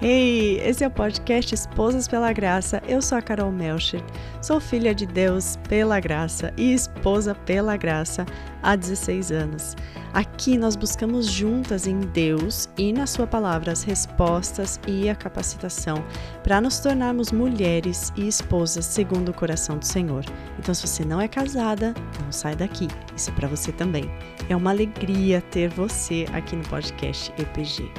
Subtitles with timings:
[0.00, 2.80] Hey, esse é o podcast Esposas pela Graça.
[2.86, 4.00] Eu sou a Carol Melcher,
[4.40, 8.24] sou filha de Deus pela graça e esposa pela graça
[8.62, 9.74] há 16 anos.
[10.14, 15.96] Aqui nós buscamos juntas em Deus e na Sua palavra as respostas e a capacitação
[16.44, 20.24] para nos tornarmos mulheres e esposas segundo o coração do Senhor.
[20.60, 22.86] Então, se você não é casada, não sai daqui.
[23.16, 24.08] Isso é para você também.
[24.48, 27.90] É uma alegria ter você aqui no podcast EPG.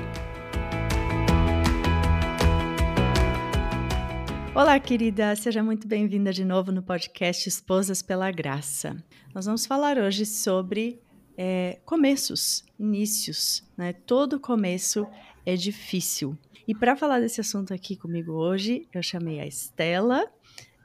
[4.59, 9.01] Olá, querida, seja muito bem-vinda de novo no podcast Esposas pela Graça.
[9.33, 11.01] Nós vamos falar hoje sobre
[11.37, 13.93] é, começos, inícios, né?
[13.93, 15.07] Todo começo
[15.45, 16.37] é difícil.
[16.67, 20.29] E para falar desse assunto aqui comigo hoje, eu chamei a Estela.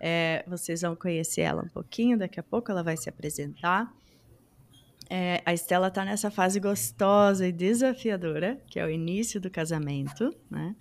[0.01, 3.93] É, vocês vão conhecer ela um pouquinho, daqui a pouco ela vai se apresentar.
[5.11, 10.33] É, a Estela está nessa fase gostosa e desafiadora, que é o início do casamento,
[10.49, 10.77] né?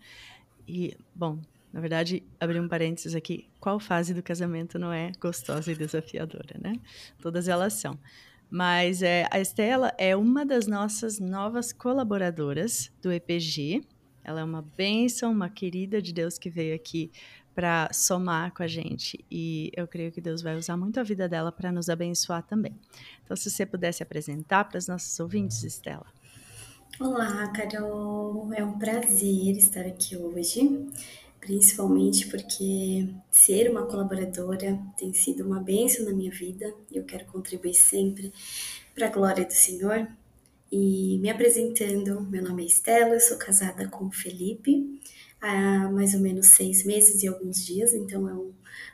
[0.68, 1.42] E, bom,
[1.74, 6.56] na verdade, abrir um parênteses aqui, qual fase do casamento não é gostosa e desafiadora,
[6.62, 6.80] né?
[7.20, 8.00] Todas elas são.
[8.48, 13.82] Mas é, a Estela é uma das nossas novas colaboradoras do EPG.
[14.24, 17.12] Ela é uma bênção, uma querida de Deus que veio aqui
[17.56, 19.26] para somar com a gente.
[19.30, 22.80] E eu creio que Deus vai usar muito a vida dela para nos abençoar também.
[23.24, 26.06] Então, se você pudesse apresentar para os nossos ouvintes, Estela.
[27.00, 28.54] Olá, Carol.
[28.54, 30.88] É um prazer estar aqui hoje
[31.44, 37.26] principalmente porque ser uma colaboradora tem sido uma bênção na minha vida e eu quero
[37.26, 38.32] contribuir sempre
[38.96, 40.08] para a glória do Senhor.
[40.72, 45.02] E me apresentando, meu nome é Estela, eu sou casada com o Felipe
[45.42, 48.54] há mais ou menos seis meses e alguns dias, então é um,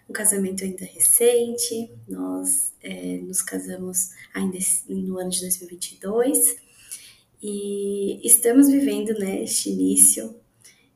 [0.10, 1.92] um casamento ainda recente.
[2.08, 6.58] Nós é, nos casamos ainda no ano de 2022
[7.44, 10.36] e estamos vivendo né, este início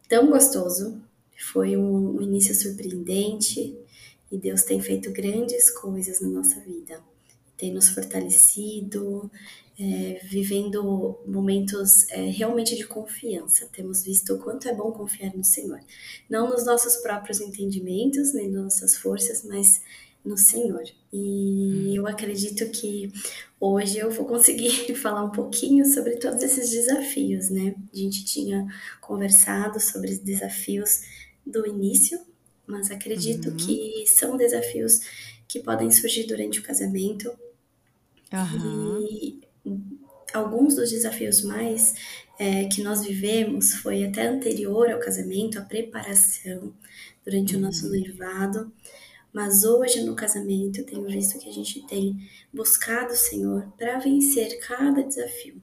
[0.09, 0.99] tão gostoso
[1.51, 3.77] foi um, um início surpreendente
[4.31, 7.01] e Deus tem feito grandes coisas na nossa vida.
[7.57, 9.29] Tem nos fortalecido,
[9.79, 13.69] é, vivendo momentos é, realmente de confiança.
[13.71, 15.79] Temos visto o quanto é bom confiar no Senhor.
[16.29, 19.81] Não nos nossos próprios entendimentos, nem nas nossas forças, mas
[20.23, 20.83] no Senhor.
[21.11, 23.11] E eu acredito que
[23.59, 27.75] hoje eu vou conseguir falar um pouquinho sobre todos esses desafios, né?
[27.93, 28.65] A gente tinha
[29.01, 31.01] conversado sobre os desafios
[31.45, 32.19] do início,
[32.65, 33.57] mas acredito uhum.
[33.57, 35.01] que são desafios
[35.47, 37.31] que podem surgir durante o casamento.
[38.31, 38.99] Uhum.
[39.01, 39.41] E
[40.33, 41.93] alguns dos desafios mais
[42.39, 46.73] é, que nós vivemos foi até anterior ao casamento, a preparação
[47.23, 47.61] durante uhum.
[47.61, 48.71] o nosso noivado.
[49.31, 52.15] Mas hoje no casamento eu tenho visto que a gente tem
[52.53, 55.61] buscado o Senhor para vencer cada desafio.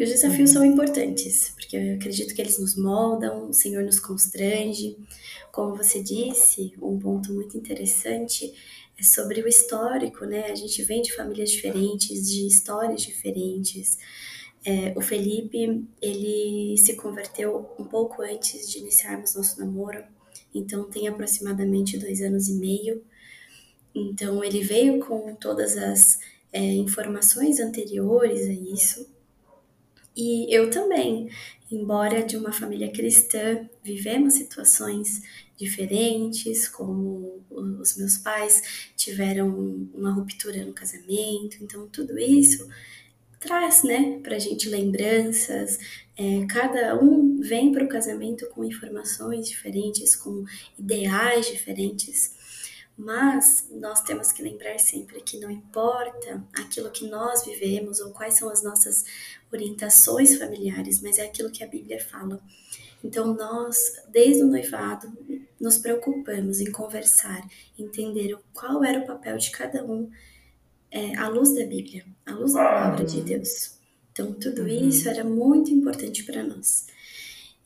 [0.00, 4.00] E os desafios são importantes, porque eu acredito que eles nos moldam, o Senhor nos
[4.00, 4.96] constrange.
[5.52, 8.50] Como você disse, um ponto muito interessante
[8.98, 10.46] é sobre o histórico, né?
[10.46, 13.98] A gente vem de famílias diferentes, de histórias diferentes.
[14.64, 20.02] É, o Felipe, ele se converteu um pouco antes de iniciarmos nosso namoro,
[20.54, 23.04] então tem aproximadamente dois anos e meio.
[23.94, 26.18] Então ele veio com todas as
[26.50, 29.19] é, informações anteriores a isso,
[30.16, 31.28] e eu também,
[31.70, 35.22] embora de uma família cristã, vivemos situações
[35.56, 39.48] diferentes, como os meus pais tiveram
[39.94, 42.66] uma ruptura no casamento, então tudo isso
[43.38, 45.78] traz, né, pra gente lembranças.
[46.16, 50.44] É, cada um vem para o casamento com informações diferentes, com
[50.78, 52.34] ideais diferentes.
[53.02, 58.34] Mas nós temos que lembrar sempre que não importa aquilo que nós vivemos ou quais
[58.34, 59.06] são as nossas
[59.50, 62.38] orientações familiares, mas é aquilo que a Bíblia fala.
[63.02, 65.10] Então nós, desde o noivado,
[65.58, 67.42] nos preocupamos em conversar,
[67.78, 70.10] entender qual era o papel de cada um
[70.90, 73.78] é, à luz da Bíblia, à luz da palavra de Deus.
[74.12, 74.88] Então tudo uhum.
[74.90, 76.86] isso era muito importante para nós.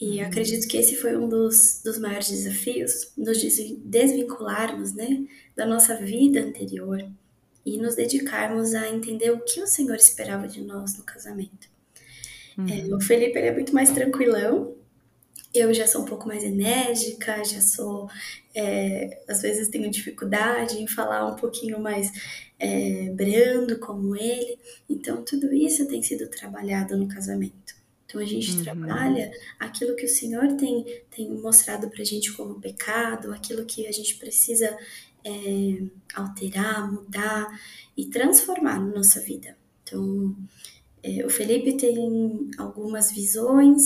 [0.00, 0.26] E uhum.
[0.26, 3.38] acredito que esse foi um dos, dos maiores desafios, nos
[3.84, 5.24] desvincularmos né,
[5.54, 7.04] da nossa vida anterior
[7.64, 11.68] e nos dedicarmos a entender o que o Senhor esperava de nós no casamento.
[12.58, 12.66] Uhum.
[12.68, 14.74] É, o Felipe é muito mais tranquilão,
[15.54, 18.10] eu já sou um pouco mais enérgica, já sou,
[18.54, 22.10] é, às vezes tenho dificuldade em falar um pouquinho mais
[22.58, 24.58] é, brando como ele,
[24.90, 27.83] então tudo isso tem sido trabalhado no casamento.
[28.14, 28.62] Então a gente uhum.
[28.62, 33.92] trabalha aquilo que o Senhor tem, tem mostrado pra gente como pecado, aquilo que a
[33.92, 34.78] gente precisa
[35.24, 35.82] é,
[36.14, 37.60] alterar, mudar
[37.96, 39.56] e transformar na nossa vida.
[39.82, 40.36] Então,
[41.02, 43.82] é, o Felipe tem algumas visões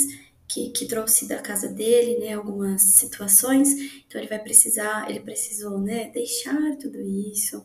[0.46, 3.70] que, que, trouxe da casa dele, né, algumas situações.
[4.06, 7.64] Então ele vai precisar, ele precisou, né, deixar tudo isso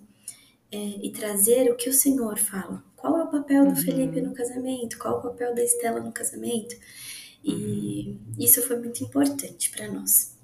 [0.72, 2.82] é, e trazer o que o Senhor fala.
[3.04, 3.76] Qual é o papel do uhum.
[3.76, 4.98] Felipe no casamento?
[4.98, 6.74] Qual é o papel da Estela no casamento?
[7.44, 7.52] E
[8.08, 8.20] uhum.
[8.40, 10.38] isso foi muito importante para nós.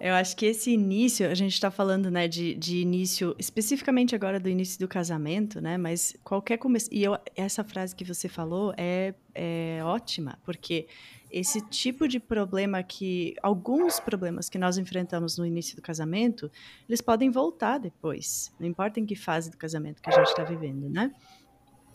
[0.00, 4.40] Eu acho que esse início, a gente está falando, né, de, de início, especificamente agora
[4.40, 6.88] do início do casamento, né, mas qualquer começo.
[6.90, 10.86] E eu, essa frase que você falou é, é ótima, porque
[11.30, 13.34] esse tipo de problema que.
[13.42, 16.50] Alguns problemas que nós enfrentamos no início do casamento,
[16.88, 20.42] eles podem voltar depois, não importa em que fase do casamento que a gente está
[20.42, 21.12] vivendo, né?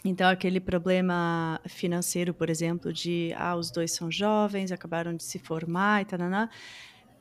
[0.05, 5.39] Então, aquele problema financeiro, por exemplo, de ah, os dois são jovens, acabaram de se
[5.39, 6.19] formar e tal,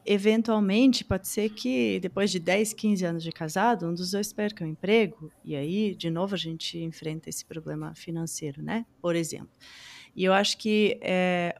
[0.04, 4.64] eventualmente pode ser que depois de 10, 15 anos de casado, um dos dois perca
[4.64, 8.84] o emprego e aí, de novo, a gente enfrenta esse problema financeiro, né?
[9.00, 9.56] Por exemplo.
[10.14, 11.56] E eu acho que, é,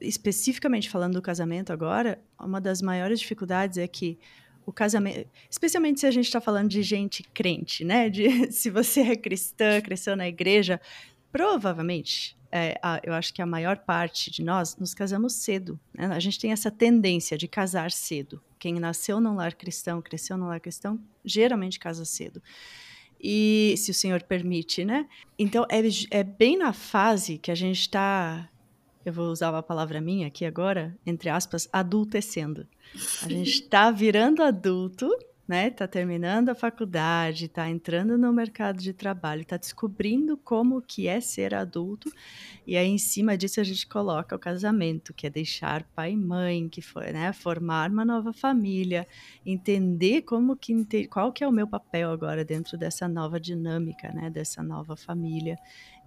[0.00, 4.18] especificamente falando do casamento agora, uma das maiores dificuldades é que
[4.68, 8.10] o casamento, especialmente se a gente está falando de gente crente, né?
[8.10, 10.78] De, se você é cristã, cresceu na igreja,
[11.32, 15.80] provavelmente é, a, eu acho que a maior parte de nós nos casamos cedo.
[15.94, 16.06] Né?
[16.06, 18.42] A gente tem essa tendência de casar cedo.
[18.58, 22.42] Quem nasceu num lar cristão, cresceu num lar cristão, geralmente casa cedo.
[23.18, 25.08] E se o Senhor permite, né?
[25.38, 25.80] Então é,
[26.10, 28.48] é bem na fase que a gente está,
[29.02, 32.66] eu vou usar uma palavra minha aqui agora, entre aspas, adultecendo.
[33.22, 35.08] A gente está virando adulto
[35.48, 35.70] né?
[35.70, 41.22] Tá terminando a faculdade, tá entrando no mercado de trabalho, tá descobrindo como que é
[41.22, 42.12] ser adulto,
[42.66, 46.16] e aí em cima disso a gente coloca o casamento, que é deixar pai e
[46.16, 49.08] mãe, que foi, né, formar uma nova família,
[49.44, 54.28] entender como que qual que é o meu papel agora dentro dessa nova dinâmica, né,
[54.28, 55.56] dessa nova família.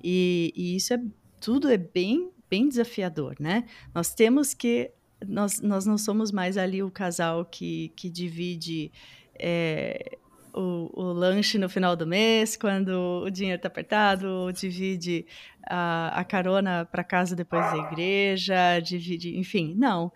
[0.04, 1.02] E, e isso é
[1.40, 3.64] tudo é bem bem desafiador, né?
[3.96, 4.92] Nós temos que
[5.28, 8.92] nós, nós não somos mais ali o casal que, que divide
[9.40, 10.18] é,
[10.54, 15.26] o, o, lanche no final do mês, quando o dinheiro está apertado, divide
[15.68, 20.12] a, a carona para casa depois da igreja, divide, enfim, não.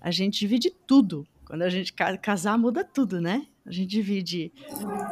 [0.00, 1.26] A gente divide tudo.
[1.44, 3.46] Quando a gente casar, muda tudo, né?
[3.64, 4.52] A gente divide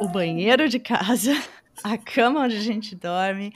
[0.01, 1.31] o banheiro de casa,
[1.83, 3.53] a cama onde a gente dorme,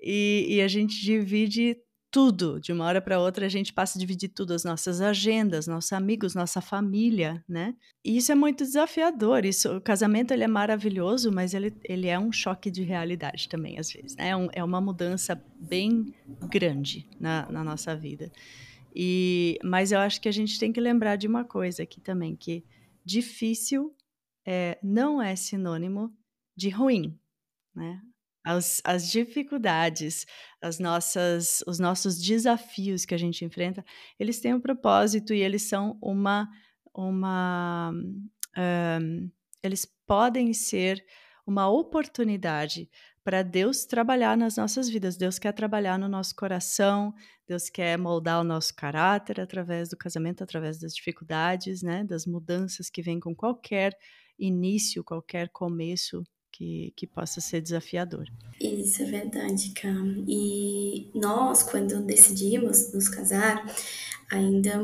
[0.00, 1.76] e, e a gente divide
[2.10, 2.60] tudo.
[2.60, 5.92] De uma hora para outra, a gente passa a dividir tudo, as nossas agendas, nossos
[5.92, 7.74] amigos, nossa família, né?
[8.04, 9.44] E isso é muito desafiador.
[9.44, 13.78] Isso, o casamento ele é maravilhoso, mas ele, ele é um choque de realidade também,
[13.78, 14.16] às vezes.
[14.16, 14.30] Né?
[14.30, 16.14] É, um, é uma mudança bem
[16.48, 18.30] grande na, na nossa vida.
[18.94, 22.34] E, mas eu acho que a gente tem que lembrar de uma coisa aqui também,
[22.34, 22.64] que
[23.04, 23.94] difícil
[24.44, 26.12] é, não é sinônimo
[26.56, 27.16] de ruim.
[27.74, 28.00] Né?
[28.44, 30.26] As, as dificuldades,
[30.62, 33.84] as nossas, os nossos desafios que a gente enfrenta,
[34.18, 36.48] eles têm um propósito e eles são uma,
[36.94, 37.92] uma
[38.56, 39.30] um,
[39.62, 41.04] eles podem ser
[41.46, 42.88] uma oportunidade
[43.22, 45.16] para Deus trabalhar nas nossas vidas.
[45.16, 47.12] Deus quer trabalhar no nosso coração,
[47.46, 52.88] Deus quer moldar o nosso caráter através do casamento, através das dificuldades, né, das mudanças
[52.88, 53.96] que vêm com qualquer
[54.38, 56.22] início, qualquer começo
[56.60, 58.26] que, que possa ser desafiador.
[58.60, 60.22] Isso é verdade, Cam.
[60.28, 63.64] E nós, quando decidimos nos casar,
[64.30, 64.78] ainda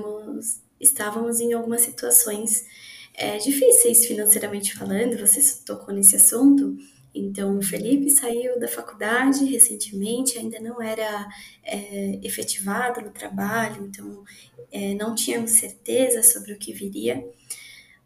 [0.80, 2.64] estávamos em algumas situações
[3.12, 6.78] é, difíceis financeiramente falando, você tocou nesse assunto.
[7.14, 11.28] Então, o Felipe saiu da faculdade recentemente, ainda não era
[11.62, 14.24] é, efetivado no trabalho, então
[14.72, 17.22] é, não tínhamos certeza sobre o que viria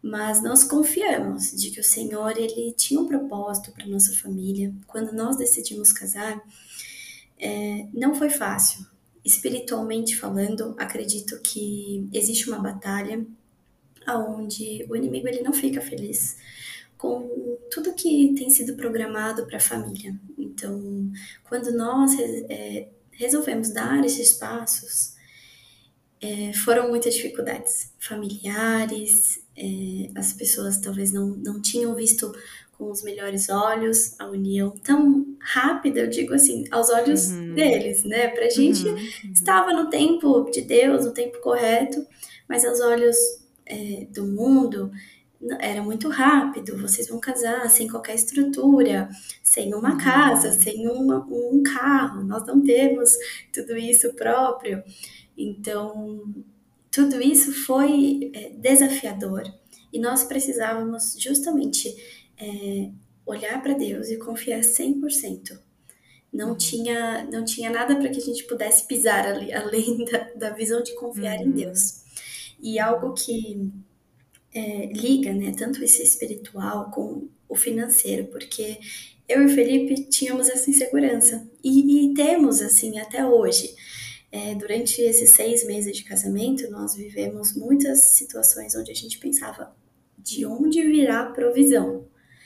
[0.01, 4.73] mas nós confiamos de que o Senhor ele tinha um propósito para nossa família.
[4.87, 6.41] Quando nós decidimos casar,
[7.37, 8.85] é, não foi fácil.
[9.23, 13.25] Espiritualmente falando, acredito que existe uma batalha
[14.05, 16.35] aonde o inimigo ele não fica feliz
[16.97, 20.15] com tudo que tem sido programado para a família.
[20.37, 21.11] Então,
[21.43, 25.15] quando nós é, resolvemos dar esses passos,
[26.21, 32.31] é, foram muitas dificuldades familiares, é, as pessoas talvez não, não tinham visto
[32.77, 37.53] com os melhores olhos a união tão rápida, eu digo assim, aos olhos uhum.
[37.53, 38.27] deles, né?
[38.29, 38.95] Pra gente uhum.
[38.95, 39.31] uhum.
[39.31, 42.05] estava no tempo de Deus, no tempo correto,
[42.47, 43.15] mas aos olhos
[43.65, 44.91] é, do mundo
[45.59, 46.77] era muito rápido.
[46.77, 49.09] Vocês vão casar sem qualquer estrutura,
[49.43, 49.97] sem uma uhum.
[49.97, 52.23] casa, sem uma, um carro.
[52.23, 53.11] Nós não temos
[53.51, 54.83] tudo isso próprio.
[55.43, 56.33] Então,
[56.89, 59.43] tudo isso foi é, desafiador
[59.93, 61.95] e nós precisávamos justamente
[62.37, 62.89] é,
[63.25, 65.59] olhar para Deus e confiar 100%
[66.33, 66.57] Não uhum.
[66.57, 70.81] tinha não tinha nada para que a gente pudesse pisar ali, além da, da visão
[70.81, 71.47] de confiar uhum.
[71.47, 72.01] em Deus.
[72.59, 73.71] E algo que
[74.53, 78.79] é, liga, né, tanto esse espiritual com o financeiro, porque
[79.27, 83.73] eu e o Felipe tínhamos essa insegurança e, e temos assim até hoje.
[84.31, 89.75] É, durante esses seis meses de casamento, nós vivemos muitas situações onde a gente pensava
[90.17, 92.05] de onde virá a provisão.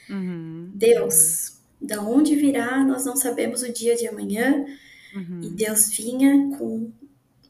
[0.09, 0.71] Uhum.
[0.73, 4.65] Deus, da onde virá, nós não sabemos o dia de amanhã.
[5.15, 5.41] Uhum.
[5.43, 6.91] E Deus vinha com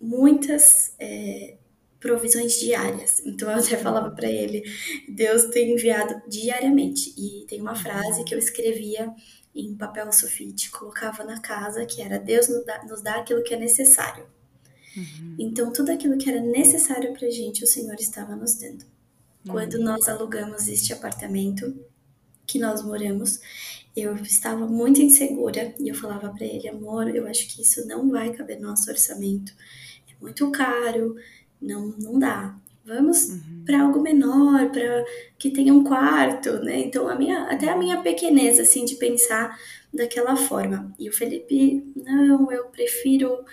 [0.02, 1.56] muitas é,
[2.00, 3.22] provisões diárias.
[3.26, 4.64] Então eu até falava para ele,
[5.08, 7.14] Deus tem enviado diariamente.
[7.18, 9.14] E tem uma frase que eu escrevia
[9.56, 13.54] em papel sulfite, colocava na casa, que era Deus nos dá, nos dá aquilo que
[13.54, 14.26] é necessário.
[14.96, 15.36] Uhum.
[15.40, 18.84] Então tudo aquilo que era necessário pra gente, o Senhor estava nos dando.
[18.84, 19.54] Uhum.
[19.54, 21.74] Quando nós alugamos este apartamento
[22.46, 23.40] que nós moramos,
[23.96, 28.12] eu estava muito insegura e eu falava para ele, amor, eu acho que isso não
[28.12, 29.54] vai caber no nosso orçamento.
[30.10, 31.16] É muito caro,
[31.62, 32.60] não, não dá.
[32.86, 33.64] Vamos uhum.
[33.66, 35.04] para algo menor, para
[35.40, 36.82] que tenha um quarto, né?
[36.82, 39.60] Então, a minha, até a minha pequenez, assim, de pensar
[39.92, 40.94] daquela forma.
[41.00, 43.44] E o Felipe, não, eu prefiro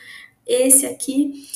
[0.46, 1.48] esse aqui.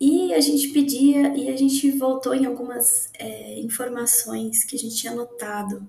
[0.00, 4.96] E a gente pedia, e a gente voltou em algumas é, informações que a gente
[4.96, 5.86] tinha anotado.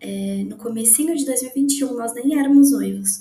[0.00, 3.20] É, no comecinho de 2021, nós nem éramos noivos.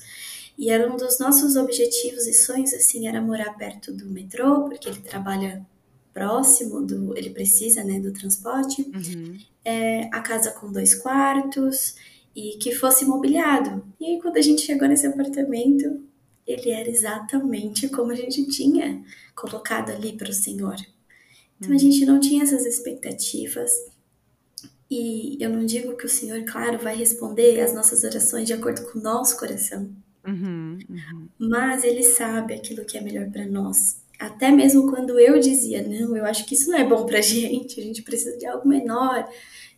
[0.58, 4.90] E era um dos nossos objetivos e sonhos, assim, era morar perto do metrô, porque
[4.90, 5.66] ele trabalha
[6.13, 9.38] próximo do, ele precisa, né, do transporte, uhum.
[9.63, 11.96] é, a casa com dois quartos
[12.36, 13.84] e que fosse mobiliado.
[14.00, 16.04] E aí quando a gente chegou nesse apartamento,
[16.46, 19.04] ele era exatamente como a gente tinha
[19.36, 20.75] colocado ali para o Senhor.
[21.60, 21.75] Então uhum.
[21.75, 23.72] a gente não tinha essas expectativas.
[24.89, 28.82] E eu não digo que o Senhor, claro, vai responder as nossas orações de acordo
[28.92, 29.94] com o nosso coração.
[30.25, 31.30] Uhum, uhum.
[31.38, 33.99] Mas Ele sabe aquilo que é melhor para nós.
[34.20, 37.80] Até mesmo quando eu dizia, não, eu acho que isso não é bom pra gente,
[37.80, 39.28] a gente precisa de algo menor.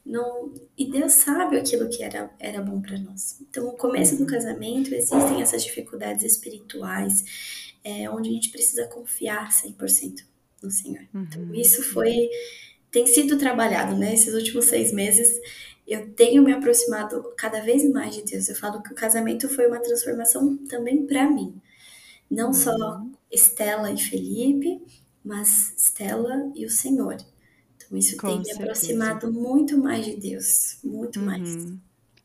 [0.04, 3.40] Não, e Deus sabe aquilo que era, era bom para nós.
[3.40, 7.24] Então, no começo do casamento, existem essas dificuldades espirituais,
[7.84, 10.24] é, onde a gente precisa confiar 100%
[10.62, 11.08] no Senhor.
[11.14, 11.54] Então, uhum.
[11.54, 12.30] isso foi,
[12.90, 14.16] tem sido trabalhado, né?
[14.16, 15.40] Esses últimos seis meses,
[15.88, 18.50] eu tenho me aproximado cada vez mais de Deus.
[18.50, 21.62] Eu falo que o casamento foi uma transformação também para mim.
[22.32, 22.54] Não uhum.
[22.54, 24.82] só Estela e Felipe,
[25.24, 27.18] mas Estela e o Senhor.
[27.76, 31.26] Então isso Com tem me aproximado muito mais de Deus, muito uhum.
[31.26, 31.68] mais.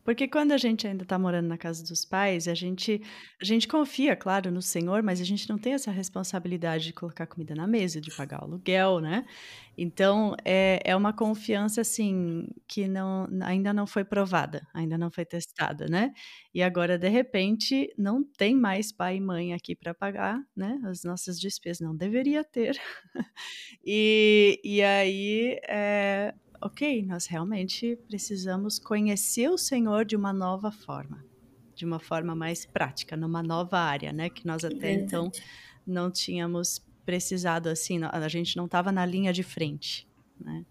[0.06, 3.02] Porque quando a gente ainda está morando na casa dos pais, a gente,
[3.42, 7.26] a gente confia, claro, no Senhor, mas a gente não tem essa responsabilidade de colocar
[7.26, 9.26] comida na mesa, de pagar o aluguel, né?
[9.76, 15.24] Então, é, é uma confiança, assim, que não, ainda não foi provada, ainda não foi
[15.24, 16.12] testada, né?
[16.54, 20.80] E agora, de repente, não tem mais pai e mãe aqui para pagar, né?
[20.84, 22.78] As nossas despesas não deveria ter.
[23.84, 31.24] e, e aí, é, ok, nós realmente precisamos conhecer o Senhor de uma nova forma,
[31.74, 34.28] de uma forma mais prática, numa nova área, né?
[34.30, 35.30] Que nós até então
[35.86, 40.08] não tínhamos precisado assim, a gente não estava na linha de frente,
[40.40, 40.64] né?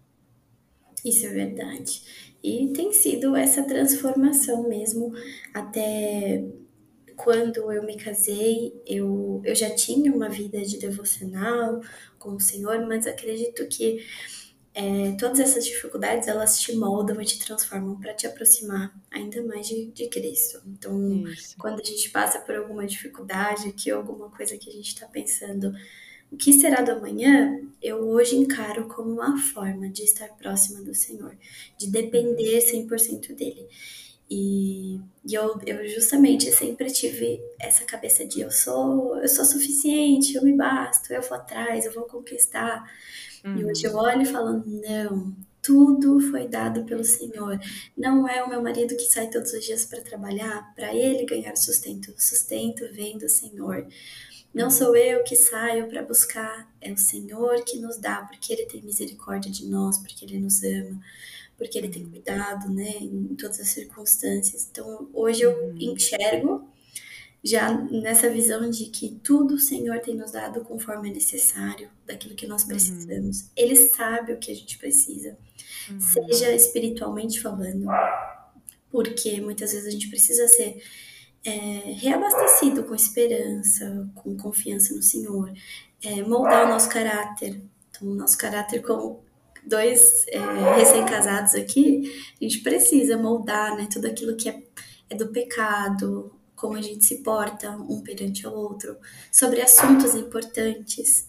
[1.04, 2.02] Isso é verdade.
[2.42, 5.12] E tem sido essa transformação mesmo,
[5.54, 6.44] até
[7.16, 11.80] quando eu me casei, eu, eu já tinha uma vida de devocional
[12.18, 14.04] com o Senhor, mas acredito que
[14.78, 19.66] é, todas essas dificuldades elas te moldam e te transformam para te aproximar ainda mais
[19.66, 20.60] de, de Cristo.
[20.66, 21.56] Então, Isso.
[21.58, 25.72] quando a gente passa por alguma dificuldade, que alguma coisa que a gente está pensando,
[26.30, 30.92] o que será do amanhã, eu hoje encaro como uma forma de estar próxima do
[30.92, 31.34] Senhor,
[31.78, 33.66] de depender 100% dele.
[34.28, 40.34] E, e eu, eu justamente sempre tive essa cabeça de eu sou eu sou suficiente,
[40.34, 42.84] eu me basto, eu vou atrás, eu vou conquistar.
[43.46, 43.58] Uhum.
[43.58, 43.98] E hoje eu uhum.
[43.98, 47.58] olho e falo, não, tudo foi dado pelo Senhor.
[47.96, 51.56] Não é o meu marido que sai todos os dias para trabalhar, para ele ganhar
[51.56, 52.12] sustento.
[52.16, 53.86] O sustento vem do Senhor.
[54.56, 58.64] Não sou eu que saio para buscar, é o Senhor que nos dá, porque Ele
[58.64, 60.98] tem misericórdia de nós, porque Ele nos ama,
[61.58, 62.10] porque Ele tem uhum.
[62.10, 64.66] cuidado, né, em todas as circunstâncias.
[64.70, 65.76] Então, hoje eu uhum.
[65.78, 66.66] enxergo
[67.46, 72.34] já nessa visão de que tudo o Senhor tem nos dado conforme é necessário, daquilo
[72.34, 72.68] que nós uhum.
[72.68, 73.40] precisamos.
[73.42, 73.48] Uhum.
[73.56, 75.38] Ele sabe o que a gente precisa,
[75.88, 76.00] uhum.
[76.00, 77.86] seja espiritualmente falando,
[78.90, 80.82] porque muitas vezes a gente precisa ser
[81.44, 81.50] é,
[81.92, 85.52] reabastecido com esperança, com confiança no Senhor,
[86.02, 87.62] é, moldar o nosso caráter.
[87.90, 89.24] Então, o nosso caráter como
[89.64, 90.38] dois é,
[90.76, 94.62] recém-casados aqui, a gente precisa moldar né, tudo aquilo que é,
[95.08, 96.35] é do pecado,
[96.66, 98.96] como a gente se porta um perante o outro,
[99.30, 101.28] sobre assuntos importantes.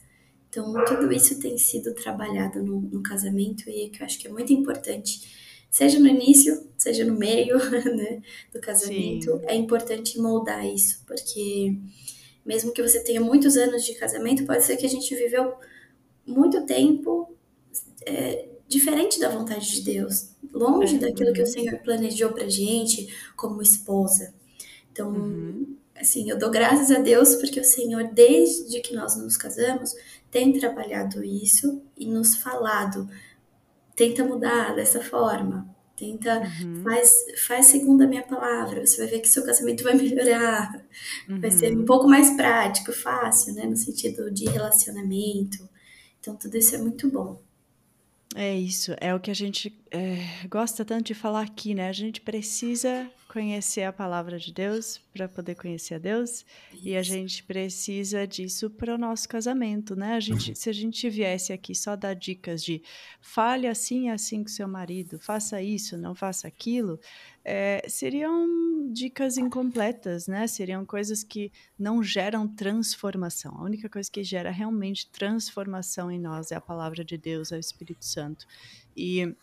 [0.50, 4.27] Então, tudo isso tem sido trabalhado no, no casamento e é que eu acho que
[4.27, 5.29] é muito importante,
[5.70, 8.20] seja no início, seja no meio né,
[8.51, 9.41] do casamento, Sim.
[9.44, 11.77] é importante moldar isso, porque
[12.44, 15.53] mesmo que você tenha muitos anos de casamento, pode ser que a gente viveu
[16.25, 17.32] muito tempo
[18.08, 21.51] é, diferente da vontade de Deus, longe é, daquilo que o uhum.
[21.51, 24.34] Senhor planejou pra gente como esposa.
[24.98, 25.77] Então, uhum.
[25.96, 29.94] assim, eu dou graças a Deus porque o Senhor, desde que nós nos casamos,
[30.32, 33.08] tem trabalhado isso e nos falado,
[33.96, 36.82] tenta mudar dessa forma, tenta, uhum.
[36.84, 37.12] faz,
[37.46, 40.84] faz segundo a minha palavra, você vai ver que seu casamento vai melhorar,
[41.30, 41.39] uhum.
[41.39, 41.86] vai ser um uhum.
[41.86, 45.70] pouco mais prático, fácil, né, no sentido de relacionamento.
[46.20, 47.39] Então, tudo isso é muito bom.
[48.36, 50.17] É isso, é o que a gente é,
[50.50, 51.88] gosta tanto de falar aqui, né?
[51.88, 56.88] A gente precisa conhecer a palavra de Deus para poder conhecer a Deus isso.
[56.88, 60.13] e a gente precisa disso para o nosso casamento, né?
[60.13, 62.81] A gente, se a gente viesse aqui só dar dicas de
[63.22, 67.00] fale assim assim com seu marido, faça isso, não faça aquilo,
[67.50, 70.46] é, seriam dicas incompletas, né?
[70.48, 71.50] Seriam coisas que
[71.80, 73.56] não geram transformação.
[73.58, 77.56] A única coisa que gera realmente transformação em nós é a palavra de Deus, é
[77.56, 78.46] o Espírito Santo.
[78.96, 79.34] E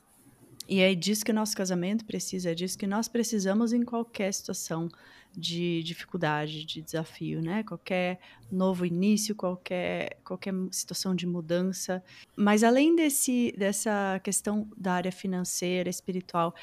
[0.66, 4.32] e é disso que o nosso casamento precisa, é disso que nós precisamos em qualquer
[4.32, 4.88] situação
[5.37, 7.62] de dificuldade, de desafio, né?
[7.64, 8.18] Qualquer
[8.50, 12.02] novo início, qualquer, qualquer situação de mudança.
[12.37, 16.54] Mas além desse, dessa questão da área financeira, espiritual,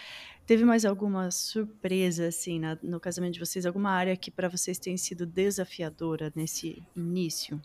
[0.51, 3.65] teve mais alguma surpresa, assim, na, no casamento de vocês?
[3.65, 7.61] Alguma área que para vocês tem sido desafiadora nesse início?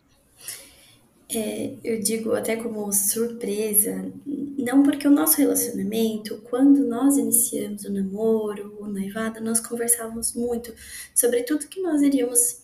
[1.29, 7.93] É, eu digo até como surpresa, não porque o nosso relacionamento, quando nós iniciamos o
[7.93, 10.73] namoro, o noivado, nós conversávamos muito
[11.13, 12.63] sobre tudo que nós iríamos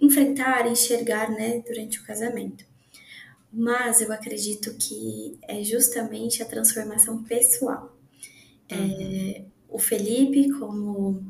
[0.00, 2.64] enfrentar, enxergar, né, durante o casamento.
[3.52, 7.93] Mas eu acredito que é justamente a transformação pessoal.
[8.68, 9.46] É, uhum.
[9.68, 11.24] O Felipe, como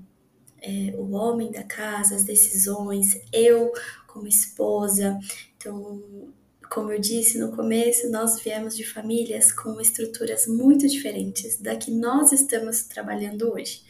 [0.61, 3.73] é, o homem da casa, as decisões, eu
[4.07, 5.19] como esposa.
[5.57, 6.33] Então,
[6.71, 11.91] como eu disse no começo, nós viemos de famílias com estruturas muito diferentes da que
[11.91, 13.83] nós estamos trabalhando hoje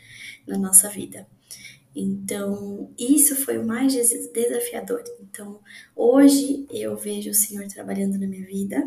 [0.47, 1.27] na nossa vida.
[1.95, 5.05] Então, isso foi o mais desafiador.
[5.21, 5.61] Então,
[5.95, 8.85] hoje eu vejo o Senhor trabalhando na minha vida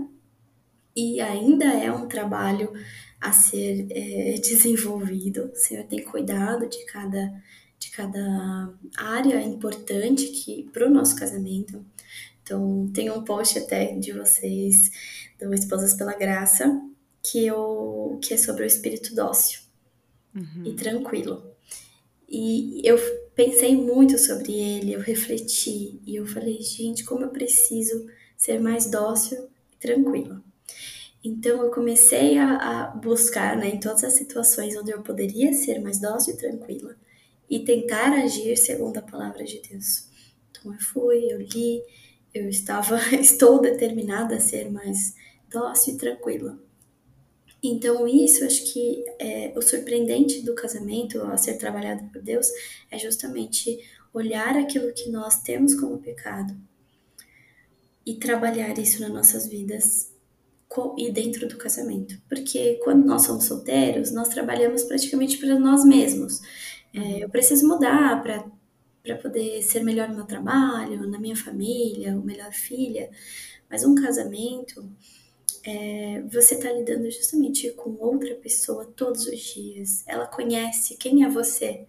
[0.97, 2.73] e ainda é um trabalho
[3.21, 5.51] a ser é, desenvolvido.
[5.53, 7.31] O Senhor tem cuidado de cada
[7.79, 11.85] de cada área importante que para o nosso casamento.
[12.41, 14.89] Então, tem um post até de vocês
[15.39, 16.81] do Esposas pela Graça
[17.21, 19.59] que eu que é sobre o espírito dócil
[20.33, 20.63] uhum.
[20.65, 21.51] e tranquilo.
[22.27, 22.97] E eu
[23.35, 28.89] pensei muito sobre ele, eu refleti e eu falei, gente, como eu preciso ser mais
[28.89, 30.43] dócil e tranquila.
[31.23, 35.79] Então eu comecei a, a buscar né, em todas as situações onde eu poderia ser
[35.79, 36.95] mais dócil e tranquila
[37.49, 40.07] e tentar agir segundo a palavra de Deus.
[40.51, 41.81] Então eu fui, eu li,
[42.33, 45.15] eu estava, estou determinada a ser mais
[45.49, 46.59] dócil e tranquila.
[47.63, 52.47] Então isso, acho que é, o surpreendente do casamento, a ser trabalhado por Deus,
[52.91, 53.79] é justamente
[54.13, 56.55] olhar aquilo que nós temos como pecado
[58.05, 60.11] e trabalhar isso nas nossas vidas
[60.97, 62.19] e dentro do casamento.
[62.27, 66.41] Porque quando nós somos solteiros, nós trabalhamos praticamente para nós mesmos.
[66.93, 72.23] É, eu preciso mudar para poder ser melhor no meu trabalho, na minha família, o
[72.23, 73.09] melhor filha.
[73.69, 74.89] Mas um casamento,
[75.63, 80.03] é, você está lidando justamente com outra pessoa todos os dias.
[80.07, 81.85] Ela conhece quem é você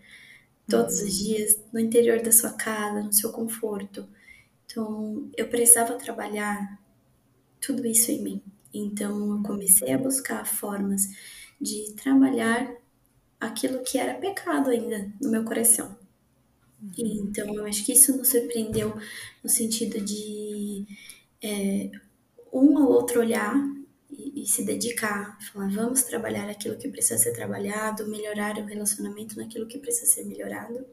[0.69, 1.07] todos uhum.
[1.07, 4.07] os dias, no interior da sua casa, no seu conforto.
[4.67, 6.79] Então, eu precisava trabalhar
[7.61, 8.43] tudo isso em mim.
[8.73, 11.09] Então, eu comecei a buscar formas
[11.61, 12.75] de trabalhar
[13.41, 15.97] aquilo que era pecado ainda no meu coração.
[16.97, 17.29] E, uhum.
[17.29, 18.97] então, eu acho que isso nos surpreendeu
[19.43, 20.87] no sentido de
[21.43, 21.91] é,
[22.53, 23.55] um ou outro olhar
[24.11, 29.37] e, e, se dedicar, falar, vamos trabalhar aquilo que precisa ser trabalhado, melhorar o relacionamento
[29.37, 30.85] naquilo que precisa ser melhorado.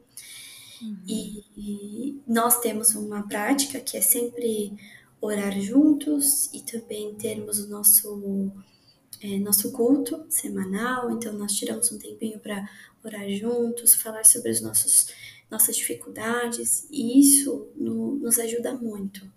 [0.82, 0.98] Uhum.
[1.06, 4.76] E, e nós temos uma prática que é sempre
[5.20, 8.52] orar juntos e também termos o nosso
[9.22, 12.68] é, nosso culto semanal, então nós tiramos um tempinho para
[13.02, 15.08] orar juntos, falar sobre os nossos
[15.50, 19.30] nossas dificuldades, e isso no, nos ajuda muito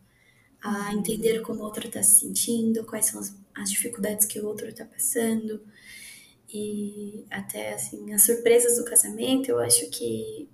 [0.61, 0.99] a uhum.
[0.99, 4.67] entender como o outro está se sentindo, quais são as, as dificuldades que o outro
[4.67, 5.61] está passando,
[6.51, 10.49] e até assim, as surpresas do casamento, eu acho que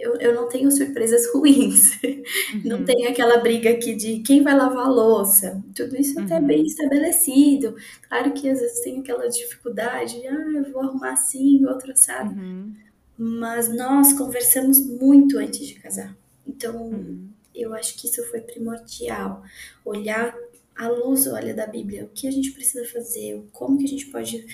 [0.00, 2.02] eu, eu não tenho surpresas ruins.
[2.02, 2.62] Uhum.
[2.64, 5.62] Não tem aquela briga aqui de quem vai lavar a louça.
[5.74, 6.24] Tudo isso uhum.
[6.24, 7.76] até é bem estabelecido.
[8.08, 12.34] Claro que às vezes tem aquela dificuldade, ah, eu vou arrumar assim, outro sabe.
[12.34, 12.74] Uhum.
[13.16, 16.16] Mas nós conversamos muito antes de casar.
[16.46, 17.28] Então, uhum.
[17.54, 19.42] eu acho que isso foi primordial.
[19.84, 20.34] Olhar
[20.74, 24.06] à luz, olha, da Bíblia, o que a gente precisa fazer, como que a gente
[24.06, 24.46] pode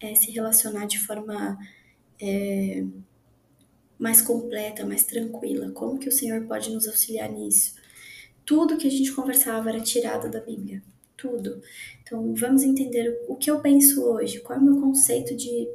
[0.00, 1.56] é, se relacionar de forma
[2.20, 2.84] é,
[3.98, 5.70] mais completa, mais tranquila.
[5.72, 7.74] Como que o Senhor pode nos auxiliar nisso?
[8.44, 10.82] Tudo que a gente conversava era tirado da Bíblia,
[11.16, 11.60] tudo.
[12.02, 15.68] Então, vamos entender o que eu penso hoje, qual é o meu conceito de,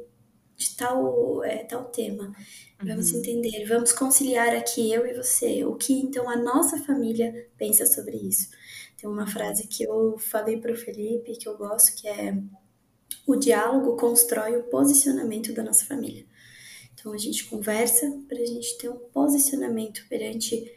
[0.56, 2.34] de tal, é, tal tema.
[2.82, 3.18] Vamos uhum.
[3.18, 8.16] entender, vamos conciliar aqui eu e você, o que então a nossa família pensa sobre
[8.16, 8.48] isso.
[8.96, 12.36] Tem uma frase que eu falei para o Felipe que eu gosto, que é
[13.26, 16.26] o diálogo constrói o posicionamento da nossa família.
[17.04, 20.72] Então a gente conversa para a gente ter um posicionamento perante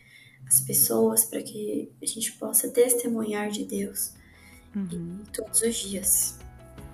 [0.45, 4.11] as pessoas, para que a gente possa testemunhar de Deus
[4.75, 5.23] uhum.
[5.31, 6.37] todos os dias.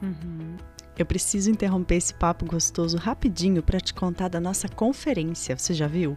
[0.04, 0.56] Uhum.
[0.96, 5.58] Eu preciso interromper esse papo gostoso rapidinho para te contar da nossa conferência.
[5.58, 6.16] Você já viu?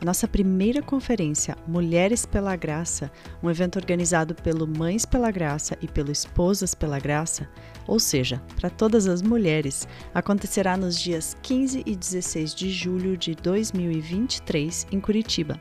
[0.00, 3.10] A nossa primeira conferência, Mulheres pela Graça,
[3.42, 7.48] um evento organizado pelo Mães pela Graça e pelo Esposas pela Graça,
[7.86, 13.34] ou seja, para todas as mulheres, acontecerá nos dias 15 e 16 de julho de
[13.34, 15.60] 2023 em Curitiba.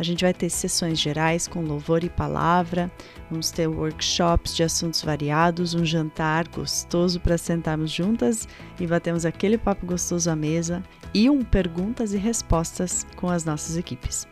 [0.00, 2.90] A gente vai ter sessões gerais com louvor e palavra,
[3.30, 8.48] vamos ter workshops de assuntos variados, um jantar gostoso para sentarmos juntas
[8.80, 10.82] e batemos aquele papo gostoso à mesa
[11.12, 14.26] e um perguntas e respostas com as nossas equipes.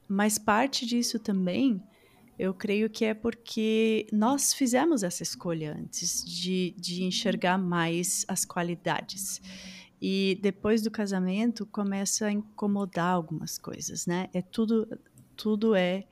[0.07, 1.81] mas parte disso também,
[2.37, 8.43] eu creio que é porque nós fizemos essa escolha antes de, de enxergar mais as
[8.43, 9.39] qualidades.
[10.01, 14.27] E depois do casamento começa a incomodar algumas coisas, né?
[14.33, 14.87] É tudo,
[15.35, 16.05] tudo é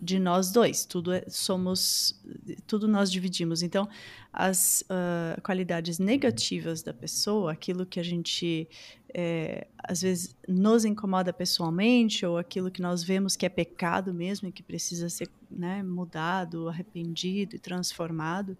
[0.00, 0.84] de nós dois.
[0.84, 2.18] Tudo é, somos,
[2.66, 3.62] tudo nós dividimos.
[3.62, 3.88] Então,
[4.32, 8.68] as uh, qualidades negativas da pessoa, aquilo que a gente
[9.12, 14.48] é, às vezes nos incomoda pessoalmente, ou aquilo que nós vemos que é pecado mesmo
[14.48, 18.56] e que precisa ser né, mudado, arrependido e transformado,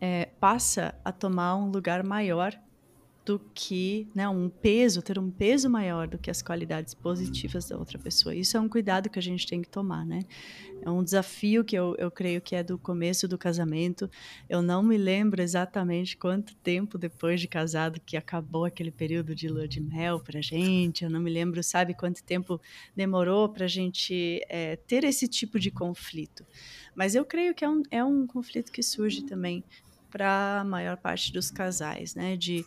[0.00, 2.58] é, passa a tomar um lugar maior
[3.24, 7.78] do que né, um peso, ter um peso maior do que as qualidades positivas da
[7.78, 8.34] outra pessoa.
[8.34, 10.22] Isso é um cuidado que a gente tem que tomar, né?
[10.84, 14.10] É um desafio que eu, eu creio que é do começo do casamento.
[14.48, 19.46] Eu não me lembro exatamente quanto tempo depois de casado que acabou aquele período de
[19.48, 21.04] lua de mel para gente.
[21.04, 22.60] Eu não me lembro, sabe, quanto tempo
[22.96, 26.44] demorou para a gente é, ter esse tipo de conflito.
[26.96, 29.62] Mas eu creio que é um, é um conflito que surge também
[30.12, 32.36] para a maior parte dos casais, né?
[32.36, 32.64] De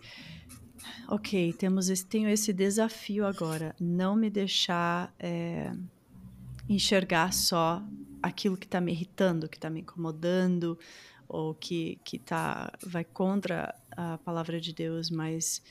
[1.07, 5.71] ok, temos esse, tenho esse desafio agora, não me deixar é,
[6.67, 7.81] enxergar só
[8.21, 10.77] aquilo que está me irritando, que está me incomodando,
[11.27, 15.61] ou que, que tá, vai contra a palavra de Deus, mas,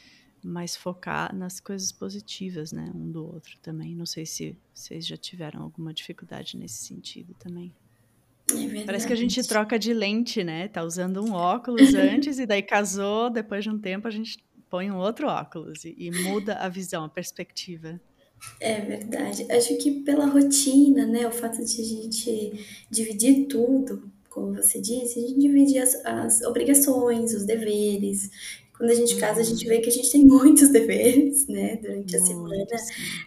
[0.42, 3.94] mas focar nas coisas positivas, né, um do outro também.
[3.94, 7.74] Não sei se vocês já tiveram alguma dificuldade nesse sentido também.
[8.56, 10.68] É Parece que a gente troca de lente, né?
[10.68, 14.38] Tá usando um óculos antes e daí casou, depois de um tempo a gente
[14.70, 18.00] põe um outro óculos e, e muda a visão, a perspectiva.
[18.60, 19.46] É verdade.
[19.50, 21.26] Acho que pela rotina, né?
[21.26, 26.42] O fato de a gente dividir tudo, como você disse, a gente divide as, as
[26.42, 28.30] obrigações, os deveres.
[28.76, 31.76] Quando a gente casa, a gente vê que a gente tem muitos deveres, né?
[31.76, 32.66] Durante a semana.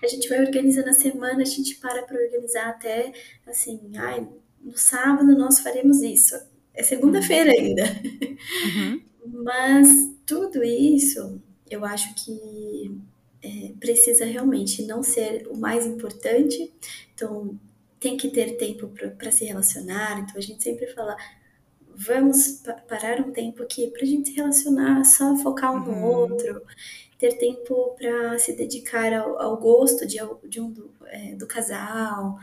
[0.03, 3.13] A gente vai organizando a semana, a gente para para organizar até
[3.45, 4.27] assim, ai,
[4.61, 6.35] no sábado nós faremos isso.
[6.73, 7.83] É segunda-feira ainda.
[7.83, 9.01] Uhum.
[9.43, 9.89] Mas
[10.25, 12.95] tudo isso, eu acho que
[13.41, 16.73] é, precisa realmente não ser o mais importante.
[17.13, 17.59] Então,
[17.99, 20.19] tem que ter tempo para se relacionar.
[20.19, 21.15] Então, a gente sempre fala,
[21.95, 25.99] vamos parar um tempo aqui para a gente se relacionar, só focar um uhum.
[25.99, 26.61] no outro,
[27.17, 30.17] ter tempo para se dedicar ao, ao gosto de,
[30.47, 32.37] de um do, é, do casal.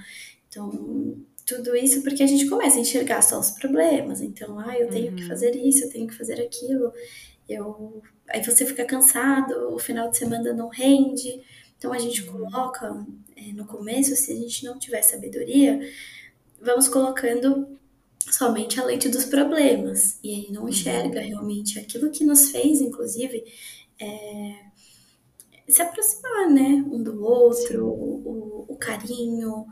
[0.48, 4.20] Então, tudo isso porque a gente começa a enxergar só os problemas.
[4.20, 5.16] Então, ah, eu tenho uhum.
[5.16, 6.92] que fazer isso, eu tenho que fazer aquilo.
[7.48, 11.40] Eu aí você fica cansado, o final de semana não rende.
[11.76, 12.48] Então a gente uhum.
[12.48, 15.80] coloca é, no começo, se a gente não tiver sabedoria,
[16.61, 17.78] vamos colocando
[18.30, 21.26] somente a lente dos problemas e aí não enxerga uhum.
[21.26, 23.44] realmente aquilo que nos fez, inclusive,
[24.00, 24.54] é,
[25.68, 29.66] se aproximar, né, um do outro, o, o, carinho,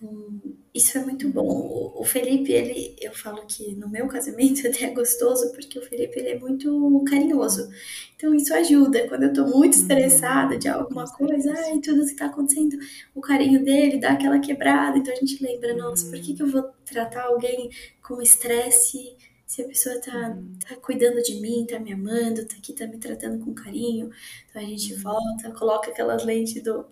[0.00, 0.40] então,
[0.74, 1.92] isso é muito bom.
[1.94, 6.18] O, Felipe, ele, eu falo que no meu casamento até é gostoso, porque o Felipe
[6.18, 7.70] ele é muito carinhoso.
[8.16, 9.06] Então, isso ajuda.
[9.08, 9.80] Quando eu tô muito uhum.
[9.82, 12.78] estressada de alguma coisa, ai, tudo que tá acontecendo,
[13.14, 14.96] o carinho dele dá aquela quebrada.
[14.96, 17.70] Então, a gente lembra, nossa, por que, que eu vou tratar alguém
[18.02, 20.56] com estresse se a pessoa tá, uhum.
[20.66, 24.10] tá cuidando de mim, tá me amando, tá aqui, tá me tratando com carinho.
[24.48, 25.02] Então, a gente uhum.
[25.02, 26.86] volta, coloca aquelas lentes do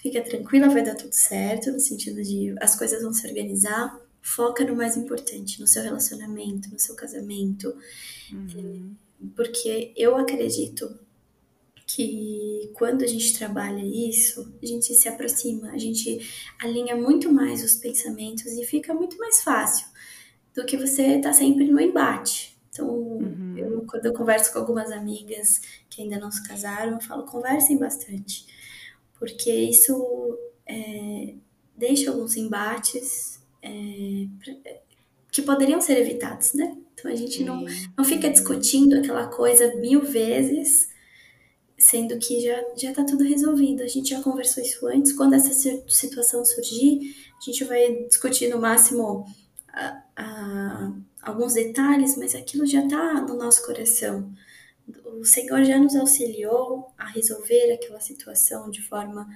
[0.00, 4.00] fica tranquila, vai dar tudo certo, no sentido de as coisas vão se organizar.
[4.20, 7.74] Foca no mais importante, no seu relacionamento, no seu casamento.
[8.32, 8.94] Uhum.
[9.36, 10.98] Porque eu acredito
[11.86, 16.18] que quando a gente trabalha isso, a gente se aproxima, a gente
[16.58, 19.86] alinha muito mais os pensamentos e fica muito mais fácil
[20.54, 22.58] do que você estar tá sempre no embate.
[22.70, 23.54] Então, uhum.
[23.56, 27.78] eu, quando eu converso com algumas amigas que ainda não se casaram, eu falo, conversem
[27.78, 28.46] bastante
[29.24, 31.34] porque isso é,
[31.74, 34.26] deixa alguns embates é,
[35.32, 36.76] que poderiam ser evitados, né?
[36.92, 37.64] Então a gente não,
[37.96, 40.90] não fica discutindo aquela coisa mil vezes,
[41.78, 43.82] sendo que já já está tudo resolvido.
[43.82, 45.14] A gente já conversou isso antes.
[45.14, 45.54] Quando essa
[45.88, 49.24] situação surgir, a gente vai discutir no máximo
[49.72, 54.30] a, a, alguns detalhes, mas aquilo já está no nosso coração
[55.04, 59.28] o Senhor já nos auxiliou a resolver aquela situação de forma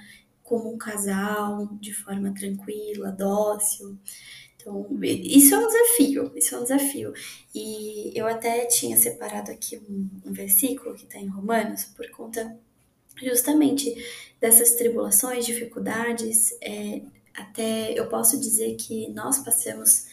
[0.43, 3.99] como um casal, de forma tranquila, dócil.
[4.57, 7.13] Então, isso é um desafio, isso é um desafio.
[7.55, 12.57] E eu até tinha separado aqui um, um versículo que está em Romanos por conta
[13.23, 13.95] justamente
[14.41, 16.57] dessas tribulações, dificuldades.
[16.61, 17.03] É,
[17.35, 20.07] até eu posso dizer que nós passamos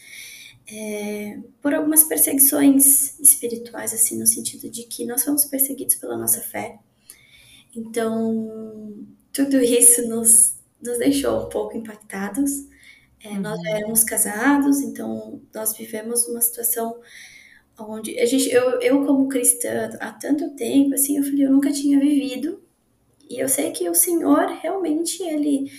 [0.68, 6.40] é, por algumas perseguições espirituais, assim, no sentido de que nós fomos perseguidos pela nossa
[6.40, 6.78] fé.
[7.74, 12.50] Então, tudo isso nos, nos deixou um pouco impactados.
[13.22, 13.40] É, uhum.
[13.40, 17.00] Nós éramos casados, então nós vivemos uma situação
[17.78, 21.70] onde a gente, eu, eu como cristã há tanto tempo, assim, eu falei, eu nunca
[21.72, 22.62] tinha vivido.
[23.28, 25.70] E eu sei que o Senhor realmente ele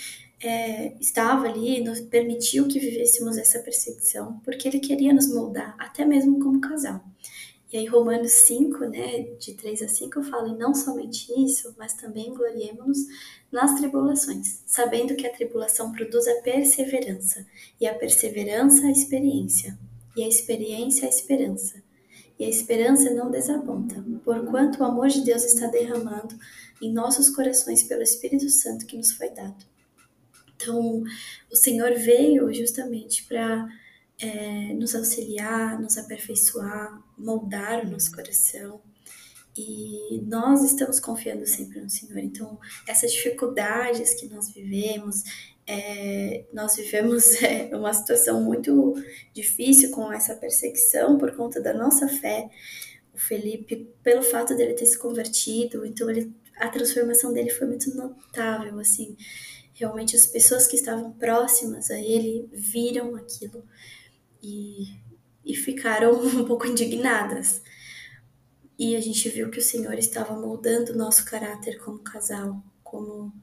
[0.41, 6.05] é, estava ali, nos permitiu que vivêssemos essa perseguição, porque ele queria nos moldar, até
[6.05, 7.03] mesmo como casal.
[7.71, 11.93] E aí, Romanos 5, né, de 3 a 5, fala, e não somente isso, mas
[11.93, 12.99] também gloriemos-nos
[13.51, 17.45] nas tribulações, sabendo que a tribulação produz a perseverança,
[17.81, 19.77] e a perseverança a experiência,
[20.15, 21.83] e a experiência a esperança.
[22.39, 26.37] E a esperança não desaponta, porquanto o amor de Deus está derramando
[26.81, 29.65] em nossos corações pelo Espírito Santo que nos foi dado.
[30.57, 31.03] Então,
[31.51, 33.67] o Senhor veio justamente para
[34.19, 38.81] é, nos auxiliar, nos aperfeiçoar, moldar o nosso coração.
[39.55, 42.17] E nós estamos confiando sempre no Senhor.
[42.17, 45.23] Então, essas dificuldades que nós vivemos,
[45.65, 48.95] é, nós vivemos é, uma situação muito
[49.33, 52.49] difícil com essa perseguição por conta da nossa fé.
[53.13, 57.95] O Felipe, pelo fato dele ter se convertido, então ele, a transformação dele foi muito
[57.95, 59.15] notável, assim
[59.77, 63.63] realmente as pessoas que estavam próximas a ele viram aquilo
[64.41, 64.99] e,
[65.45, 67.61] e ficaram um pouco indignadas.
[68.77, 73.33] E a gente viu que o Senhor estava moldando o nosso caráter como casal, como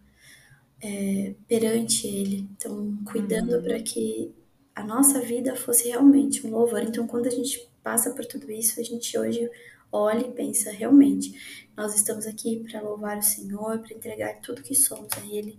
[0.81, 2.49] é, perante Ele.
[2.57, 3.63] Então, cuidando uhum.
[3.63, 4.33] para que
[4.75, 6.83] a nossa vida fosse realmente um louvor.
[6.83, 9.51] Então, quando a gente passa por tudo isso, a gente hoje
[9.95, 11.33] olha e pensa, realmente,
[11.77, 15.59] nós estamos aqui para louvar o Senhor, para entregar tudo que somos a Ele,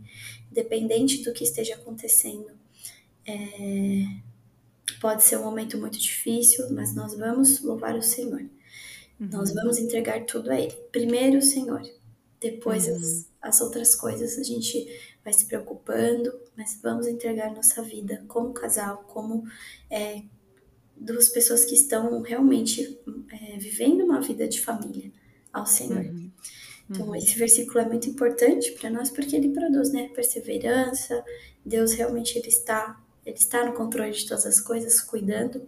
[0.52, 2.52] independente do que esteja acontecendo.
[3.26, 4.06] É...
[5.00, 8.42] Pode ser um momento muito difícil, mas nós vamos louvar o Senhor.
[9.20, 9.30] Uhum.
[9.32, 10.74] Nós vamos entregar tudo a Ele.
[10.92, 11.82] Primeiro o Senhor,
[12.40, 12.96] depois uhum.
[12.96, 14.88] as, as outras coisas a gente
[15.24, 19.44] vai se preocupando, mas vamos entregar nossa vida como casal, como
[19.90, 20.22] é,
[20.96, 25.12] duas pessoas que estão realmente é, vivendo uma vida de família
[25.52, 26.06] ao Senhor.
[26.06, 26.32] Uhum.
[26.90, 27.16] Então, uhum.
[27.16, 31.24] esse versículo é muito importante para nós porque ele produz, né, perseverança.
[31.66, 35.68] Deus realmente ele está, ele está no controle de todas as coisas, cuidando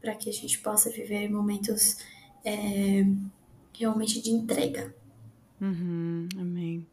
[0.00, 1.96] para que a gente possa viver momentos
[2.44, 3.04] é,
[3.74, 4.94] realmente de entrega.
[5.60, 6.86] Uhum, amém.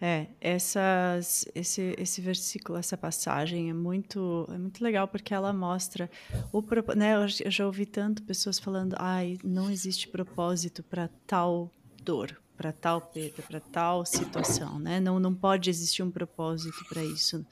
[0.00, 6.10] É, essas, esse, esse versículo, essa passagem é muito, é muito legal porque ela mostra
[6.52, 6.62] o
[6.94, 7.14] né?
[7.14, 11.70] Eu já ouvi tanto pessoas falando, ai, não existe propósito para tal
[12.04, 15.00] dor, para tal perda, para tal situação, né?
[15.00, 17.44] Não, não pode existir um propósito para isso.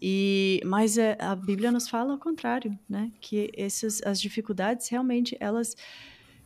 [0.00, 3.10] E, mas é, a Bíblia nos fala ao contrário, né?
[3.20, 5.76] Que essas as dificuldades realmente elas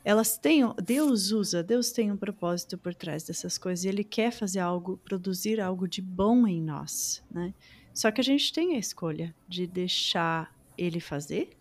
[0.04, 4.30] elas têm, Deus usa, Deus tem um propósito por trás dessas coisas e Ele quer
[4.30, 7.54] fazer algo, produzir algo de bom em nós, né?
[7.94, 11.56] Só que a gente tem a escolha de deixar Ele fazer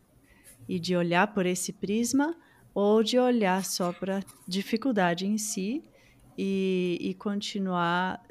[0.67, 2.35] e de olhar por esse prisma
[2.73, 5.83] ou de olhar só para dificuldade em si
[6.37, 8.21] e, e continuar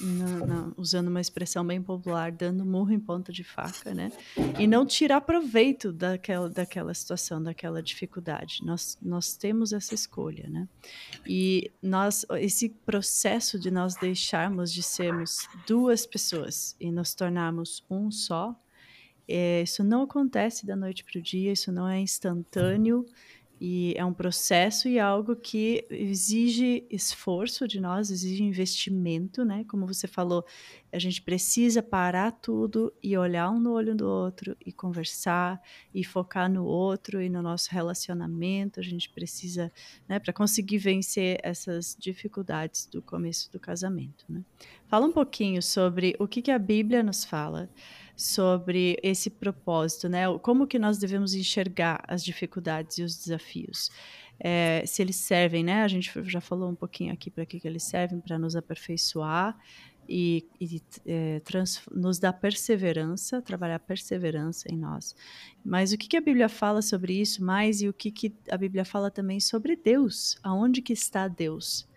[0.00, 4.10] na, na, usando uma expressão bem popular, dando murro em ponta de faca, né?
[4.58, 8.60] E não tirar proveito daquela, daquela situação, daquela dificuldade.
[8.64, 10.68] Nós, nós temos essa escolha, né?
[11.26, 18.10] E nós, esse processo de nós deixarmos de sermos duas pessoas e nos tornarmos um
[18.10, 18.58] só,
[19.26, 23.06] é, isso não acontece da noite para o dia, isso não é instantâneo.
[23.66, 29.64] E é um processo e algo que exige esforço de nós, exige investimento, né?
[29.66, 30.44] Como você falou,
[30.92, 35.62] a gente precisa parar tudo e olhar um no olho do outro e conversar
[35.94, 38.80] e focar no outro e no nosso relacionamento.
[38.80, 39.72] A gente precisa,
[40.06, 44.42] né, para conseguir vencer essas dificuldades do começo do casamento, né?
[44.88, 47.70] Fala um pouquinho sobre o que, que a Bíblia nos fala
[48.16, 50.24] sobre esse propósito, né?
[50.42, 53.90] Como que nós devemos enxergar as dificuldades e os desafios?
[54.38, 55.82] É, se eles servem, né?
[55.82, 59.56] A gente já falou um pouquinho aqui para que, que eles servem para nos aperfeiçoar
[60.08, 65.14] e, e é, trans, nos dar perseverança, trabalhar perseverança em nós.
[65.64, 68.56] Mas o que, que a Bíblia fala sobre isso mais e o que, que a
[68.56, 70.38] Bíblia fala também sobre Deus?
[70.42, 71.88] Aonde que está Deus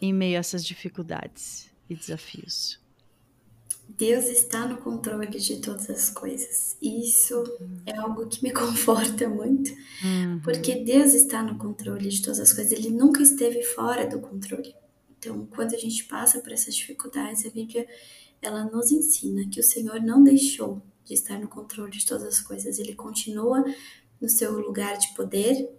[0.00, 2.85] em meio a essas dificuldades e desafios?
[3.96, 6.76] Deus está no controle de todas as coisas.
[6.82, 7.42] Isso
[7.86, 9.70] é algo que me conforta muito,
[10.04, 10.40] uhum.
[10.42, 12.72] porque Deus está no controle de todas as coisas.
[12.72, 14.74] Ele nunca esteve fora do controle.
[15.18, 17.86] Então, quando a gente passa por essas dificuldades, a Bíblia
[18.42, 22.40] ela nos ensina que o Senhor não deixou de estar no controle de todas as
[22.40, 22.78] coisas.
[22.78, 23.64] Ele continua
[24.20, 25.70] no seu lugar de poder,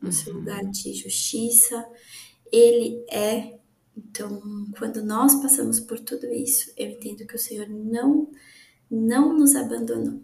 [0.00, 0.12] no uhum.
[0.12, 1.84] seu lugar de justiça.
[2.52, 3.58] Ele é
[3.96, 4.42] então,
[4.78, 8.30] quando nós passamos por tudo isso, eu entendo que o Senhor não
[8.90, 10.20] não nos abandonou.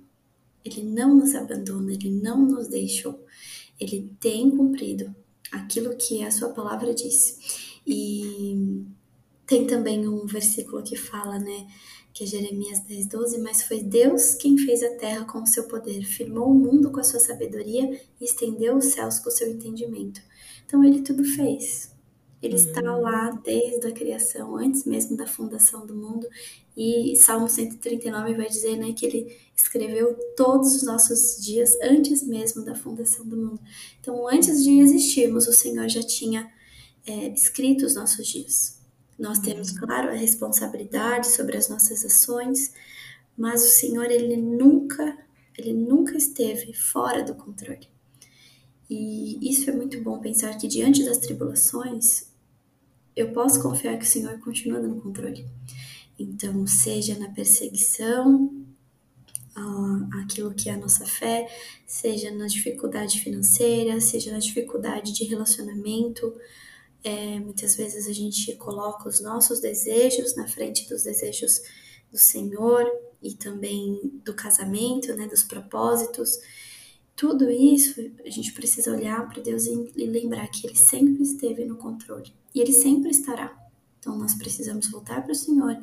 [0.64, 3.24] Ele não nos abandona, ele não nos deixou.
[3.80, 5.12] Ele tem cumprido
[5.50, 7.80] aquilo que a sua palavra diz.
[7.84, 8.84] E
[9.46, 11.66] tem também um versículo que fala, né,
[12.12, 15.64] que é Jeremias 10, 12, mas foi Deus quem fez a terra com o seu
[15.64, 19.50] poder, firmou o mundo com a sua sabedoria e estendeu os céus com o seu
[19.50, 20.20] entendimento.
[20.64, 21.92] Então ele tudo fez.
[22.42, 22.60] Ele uhum.
[22.60, 26.26] está lá desde a criação, antes mesmo da fundação do mundo.
[26.76, 32.64] E Salmo 139 vai dizer né, que ele escreveu todos os nossos dias antes mesmo
[32.64, 33.60] da fundação do mundo.
[34.00, 36.50] Então, antes de existirmos, o Senhor já tinha
[37.06, 38.80] é, escrito os nossos dias.
[39.16, 39.78] Nós temos, uhum.
[39.78, 42.72] claro, a responsabilidade sobre as nossas ações,
[43.36, 45.16] mas o Senhor, ele nunca,
[45.56, 47.88] ele nunca esteve fora do controle.
[48.90, 52.31] E isso é muito bom pensar que diante das tribulações,
[53.14, 55.46] eu posso confiar que o Senhor continua no controle.
[56.18, 58.50] Então, seja na perseguição,
[60.22, 61.46] aquilo que é a nossa fé,
[61.86, 66.34] seja na dificuldade financeira, seja na dificuldade de relacionamento.
[67.04, 71.60] É, muitas vezes a gente coloca os nossos desejos na frente dos desejos
[72.10, 72.86] do Senhor
[73.20, 76.38] e também do casamento, né, dos propósitos.
[77.22, 81.76] Tudo isso a gente precisa olhar para Deus e lembrar que Ele sempre esteve no
[81.76, 83.56] controle e Ele sempre estará.
[84.00, 85.80] Então nós precisamos voltar para o Senhor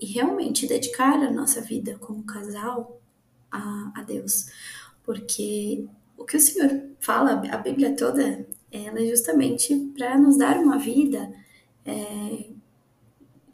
[0.00, 3.02] e realmente dedicar a nossa vida como casal
[3.50, 4.52] a, a Deus.
[5.02, 5.84] Porque
[6.16, 6.70] o que o Senhor
[7.00, 11.34] fala, a Bíblia toda, ela é justamente para nos dar uma vida
[11.84, 12.50] é,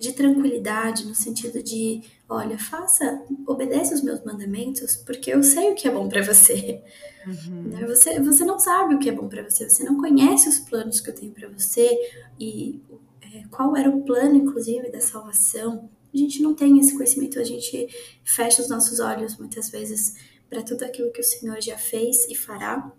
[0.05, 5.75] de tranquilidade, no sentido de, olha, faça, obedeça os meus mandamentos, porque eu sei o
[5.75, 6.83] que é bom para você.
[7.27, 7.63] Uhum.
[7.63, 7.87] Né?
[7.87, 11.01] Você, você não sabe o que é bom para você, você não conhece os planos
[11.01, 11.99] que eu tenho para você
[12.39, 12.81] e
[13.23, 15.89] é, qual era o plano, inclusive, da salvação.
[16.13, 17.89] A gente não tem esse conhecimento, a gente
[18.23, 20.15] fecha os nossos olhos muitas vezes
[20.49, 22.93] para tudo aquilo que o Senhor já fez e fará.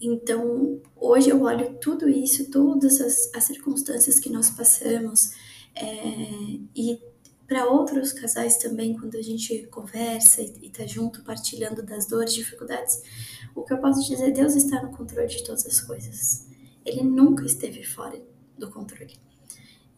[0.00, 5.30] Então, hoje eu olho tudo isso, todas as, as circunstâncias que nós passamos,
[5.76, 7.00] é, e
[7.46, 13.02] para outros casais também, quando a gente conversa e está junto, partilhando das dores, dificuldades,
[13.54, 16.48] o que eu posso dizer, Deus está no controle de todas as coisas.
[16.84, 18.20] Ele nunca esteve fora
[18.58, 19.14] do controle.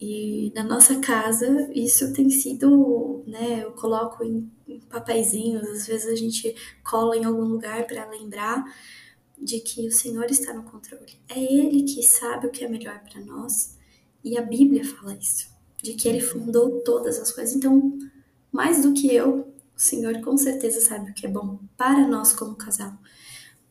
[0.01, 6.07] E na nossa casa, isso tem sido, né, eu coloco em, em papeizinhos, às vezes
[6.07, 6.55] a gente
[6.85, 8.65] cola em algum lugar para lembrar
[9.41, 11.19] de que o Senhor está no controle.
[11.29, 13.79] É Ele que sabe o que é melhor para nós,
[14.23, 17.55] e a Bíblia fala isso de que ele fundou todas as coisas.
[17.55, 17.99] Então,
[18.51, 22.33] mais do que eu, o Senhor com certeza sabe o que é bom para nós
[22.33, 22.97] como casal,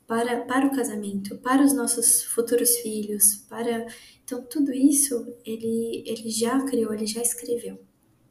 [0.06, 3.88] para, para o casamento, para os nossos futuros filhos, para
[4.24, 7.80] então tudo isso ele ele já criou, ele já escreveu.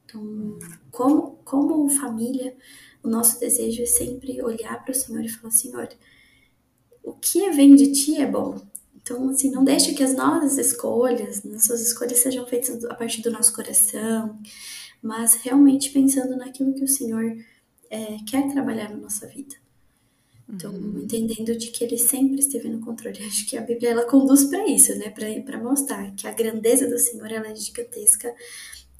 [0.04, 0.58] Então,
[0.90, 2.56] como como família,
[3.02, 5.88] o nosso desejo é sempre olhar para o Senhor e falar: Senhor,
[7.02, 8.60] o que vem de Ti é bom.
[9.04, 13.30] Então, assim, não deixe que as nossas escolhas, nossas escolhas sejam feitas a partir do
[13.30, 14.40] nosso coração,
[15.02, 17.36] mas realmente pensando naquilo que o Senhor
[17.90, 19.54] é, quer trabalhar na nossa vida.
[20.48, 21.00] Então, uhum.
[21.02, 23.22] entendendo de que ele sempre esteve no controle.
[23.22, 25.10] Acho que a Bíblia ela conduz para isso, né?
[25.10, 28.34] Para mostrar que a grandeza do Senhor ela é gigantesca,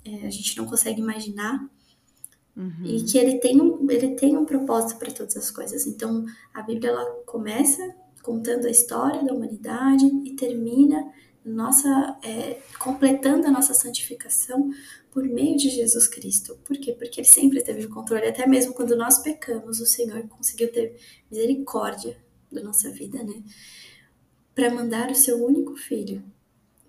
[0.05, 1.67] é, a gente não consegue imaginar.
[2.55, 2.85] Uhum.
[2.85, 5.87] E que ele tem um, ele tem um propósito para todas as coisas.
[5.87, 7.95] Então, a Bíblia ela começa
[8.25, 11.12] contando a história da humanidade e termina
[11.45, 14.70] nossa é, completando a nossa santificação
[15.11, 16.59] por meio de Jesus Cristo.
[16.64, 16.93] Por quê?
[16.93, 20.97] Porque ele sempre teve o controle, até mesmo quando nós pecamos, o Senhor conseguiu ter
[21.31, 22.16] misericórdia
[22.51, 23.45] da nossa vida, né?
[24.55, 26.25] Para mandar o seu único filho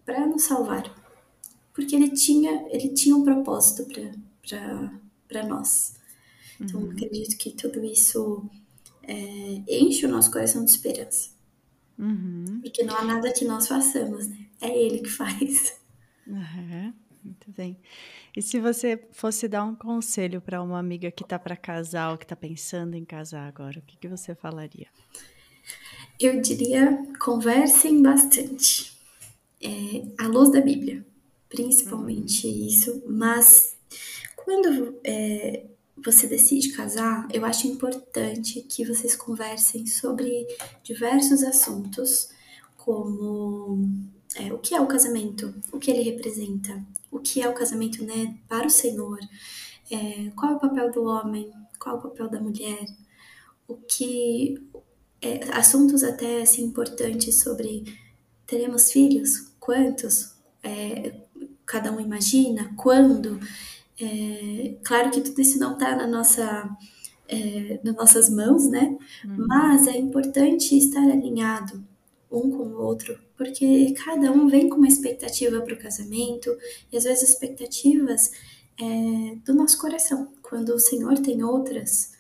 [0.05, 0.83] para nos salvar.
[1.73, 3.85] Porque ele tinha, ele tinha um propósito
[5.27, 5.95] para nós.
[6.61, 6.91] Então, uhum.
[6.91, 8.49] acredito que tudo isso
[9.07, 11.29] é, enche o nosso coração de esperança.
[11.97, 12.59] Uhum.
[12.61, 14.47] Porque não há nada que nós façamos, né?
[14.61, 15.79] É Ele que faz.
[16.27, 16.93] Uhum.
[17.23, 17.79] Muito bem.
[18.35, 22.17] E se você fosse dar um conselho para uma amiga que está para casar ou
[22.17, 24.87] que está pensando em casar agora, o que, que você falaria?
[26.19, 28.93] Eu diria conversem bastante.
[29.61, 31.03] É, à luz da Bíblia,
[31.49, 32.67] principalmente uhum.
[32.67, 33.03] isso.
[33.07, 33.75] Mas
[34.35, 35.65] quando é,
[35.97, 40.45] você decide casar, eu acho importante que vocês conversem sobre
[40.83, 42.29] diversos assuntos,
[42.77, 43.79] como
[44.35, 48.03] é, o que é o casamento, o que ele representa, o que é o casamento
[48.03, 49.19] né, para o Senhor,
[49.89, 52.85] é, qual é o papel do homem, qual é o papel da mulher,
[53.67, 54.61] o que
[55.21, 57.83] é, assuntos até assim importantes sobre
[58.45, 61.21] teremos filhos, quantos, é,
[61.65, 63.39] cada um imagina, quando,
[63.99, 66.69] é, claro que tudo isso não está na nossa,
[67.27, 68.97] é, nas nossas mãos, né?
[69.23, 69.45] Uhum.
[69.47, 71.83] Mas é importante estar alinhado
[72.31, 76.55] um com o outro, porque cada um vem com uma expectativa para o casamento
[76.91, 78.31] e às vezes expectativas
[78.79, 82.11] é, do nosso coração, quando o Senhor tem outras,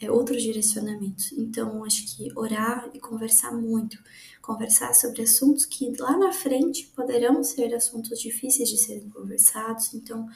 [0.00, 1.32] é, outros direcionamentos.
[1.32, 3.96] Então, acho que orar e conversar muito,
[4.42, 9.94] conversar sobre assuntos que lá na frente poderão ser assuntos difíceis de serem conversados.
[9.94, 10.26] Então,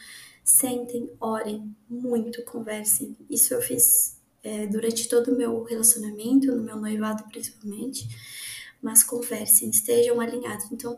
[0.44, 3.16] sentem, orem muito, conversem.
[3.30, 8.06] Isso eu fiz é, durante todo o meu relacionamento, no meu noivado principalmente.
[8.82, 10.70] Mas conversem, estejam alinhados.
[10.70, 10.94] Então,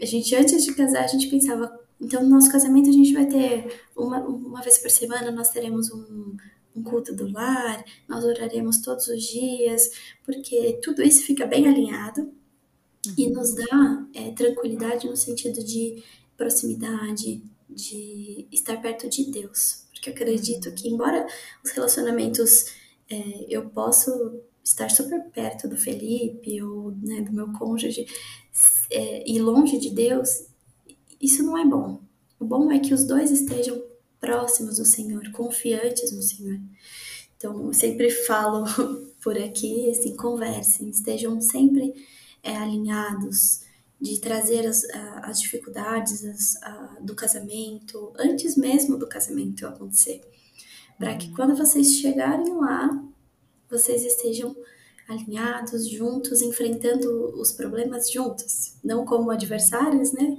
[0.00, 3.26] a gente, antes de casar, a gente pensava, então no nosso casamento a gente vai
[3.26, 6.36] ter uma, uma vez por semana, nós teremos um,
[6.74, 9.90] um culto do lar, nós oraremos todos os dias,
[10.24, 13.14] porque tudo isso fica bem alinhado uhum.
[13.18, 16.02] e nos dá é, tranquilidade no sentido de
[16.34, 17.42] proximidade,
[17.74, 19.86] de estar perto de Deus.
[19.92, 21.26] Porque eu acredito que, embora
[21.64, 22.66] os relacionamentos
[23.10, 28.06] é, eu posso estar super perto do Felipe ou né, do meu cônjuge
[28.90, 30.46] é, e longe de Deus,
[31.20, 32.00] isso não é bom.
[32.38, 33.82] O bom é que os dois estejam
[34.20, 36.60] próximos do Senhor, confiantes no Senhor.
[37.36, 38.64] Então, eu sempre falo
[39.22, 41.94] por aqui, assim, conversem, estejam sempre
[42.42, 43.62] é, alinhados,
[44.00, 44.84] de trazer as,
[45.22, 50.20] as dificuldades as, a, do casamento, antes mesmo do casamento acontecer.
[50.98, 51.34] Para que uhum.
[51.34, 52.88] quando vocês chegarem lá,
[53.68, 54.56] vocês estejam
[55.08, 57.08] alinhados, juntos, enfrentando
[57.40, 60.36] os problemas juntos, não como adversários, né?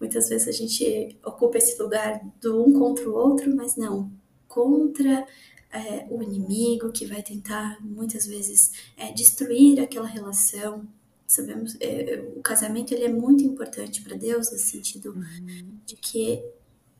[0.00, 4.10] Muitas vezes a gente ocupa esse lugar do um contra o outro, mas não,
[4.46, 5.26] contra
[5.70, 10.86] é, o inimigo que vai tentar muitas vezes é, destruir aquela relação.
[11.28, 15.78] Sabemos, é, o casamento ele é muito importante para Deus no sentido uhum.
[15.84, 16.42] de que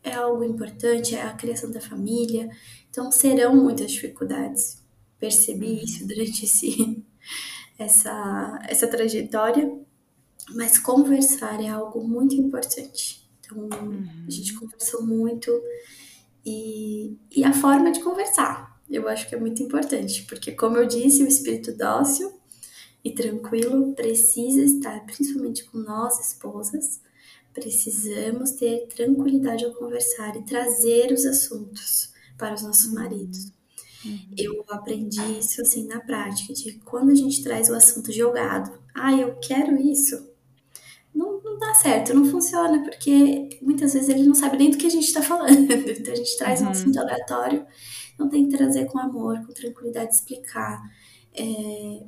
[0.03, 2.51] é algo importante, é a criação da família.
[2.91, 4.85] Então serão muitas dificuldades.
[5.19, 5.83] Percebi uhum.
[5.83, 7.03] isso durante esse,
[7.79, 9.75] essa, essa trajetória,
[10.51, 13.27] mas conversar é algo muito importante.
[13.41, 14.07] Então uhum.
[14.27, 14.61] a gente uhum.
[14.61, 15.51] conversou muito
[16.45, 18.79] e, e a forma de conversar.
[18.91, 22.38] Eu acho que é muito importante, porque, como eu disse, o espírito dócil
[23.05, 27.01] e tranquilo precisa estar, principalmente com nós, esposas,
[27.53, 33.53] precisamos ter tranquilidade ao conversar e trazer os assuntos para os nossos maridos.
[34.05, 34.19] Uhum.
[34.37, 39.13] Eu aprendi isso assim na prática, de quando a gente traz o assunto jogado, ah,
[39.13, 40.29] eu quero isso,
[41.15, 44.87] não, não dá certo, não funciona, porque muitas vezes ele não sabe nem do que
[44.87, 45.49] a gente está falando.
[45.99, 46.69] Então a gente traz uhum.
[46.69, 47.67] um assunto aleatório,
[48.19, 50.81] não tem que trazer com amor, com tranquilidade, explicar.
[51.35, 51.43] É,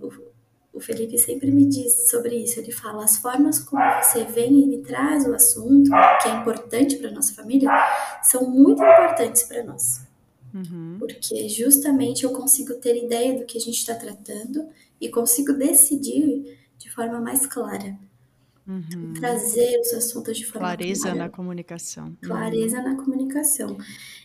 [0.00, 0.29] o,
[0.72, 2.60] o Felipe sempre me diz sobre isso.
[2.60, 5.90] Ele fala: as formas como você vem e me traz o assunto,
[6.22, 7.70] que é importante para nossa família,
[8.22, 10.02] são muito importantes para nós.
[10.54, 10.96] Uhum.
[10.98, 14.68] Porque justamente eu consigo ter ideia do que a gente está tratando
[15.00, 17.98] e consigo decidir de forma mais clara.
[18.66, 19.14] Uhum.
[19.14, 21.18] Trazer os assuntos de forma clareza clara.
[21.18, 22.16] na comunicação.
[22.22, 22.84] Clareza uhum.
[22.84, 23.76] na comunicação.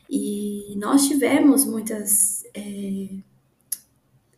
[0.09, 3.07] E nós tivemos muitas é,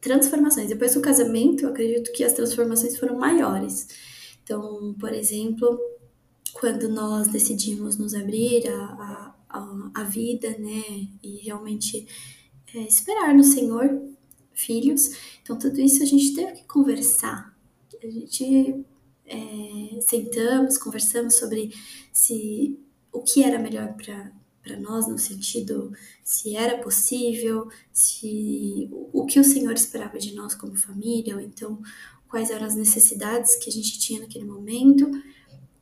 [0.08, 0.70] transformações.
[0.70, 3.88] Depois do casamento, eu acredito que as transformações foram maiores.
[4.44, 5.78] Então, por exemplo,
[6.54, 12.08] quando nós decidimos nos abrir a, a, a vida, né, e realmente
[12.74, 14.02] é, esperar no Senhor
[14.54, 15.12] filhos,
[15.44, 17.56] então tudo isso a gente teve que conversar.
[18.02, 18.86] A gente
[19.26, 21.74] é, sentamos, conversamos sobre
[22.14, 22.80] se
[23.12, 24.32] o que era melhor para
[24.76, 25.94] nós, no sentido
[26.24, 31.42] se era possível, se o, o que o Senhor esperava de nós como família, ou
[31.42, 31.80] então
[32.28, 35.10] quais eram as necessidades que a gente tinha naquele momento.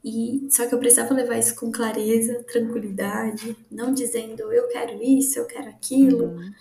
[0.04, 5.40] E só que eu precisava levar isso com clareza, tranquilidade, não dizendo eu quero isso,
[5.40, 6.26] eu quero aquilo.
[6.26, 6.54] Uhum.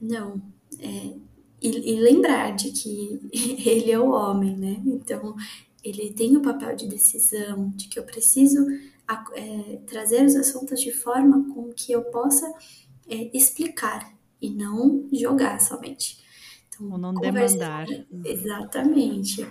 [0.00, 0.42] Não.
[0.78, 1.12] É,
[1.60, 3.20] e, e, lembrar de que
[3.68, 4.82] ele é o homem, né?
[4.86, 5.36] Então
[5.84, 8.66] ele tem o papel de decisão, de que eu preciso
[9.34, 12.52] é, trazer os assuntos de forma com que eu possa
[13.08, 16.18] é, explicar e não jogar somente.
[16.68, 17.86] Então, Ou não demandar.
[18.24, 19.46] Exatamente.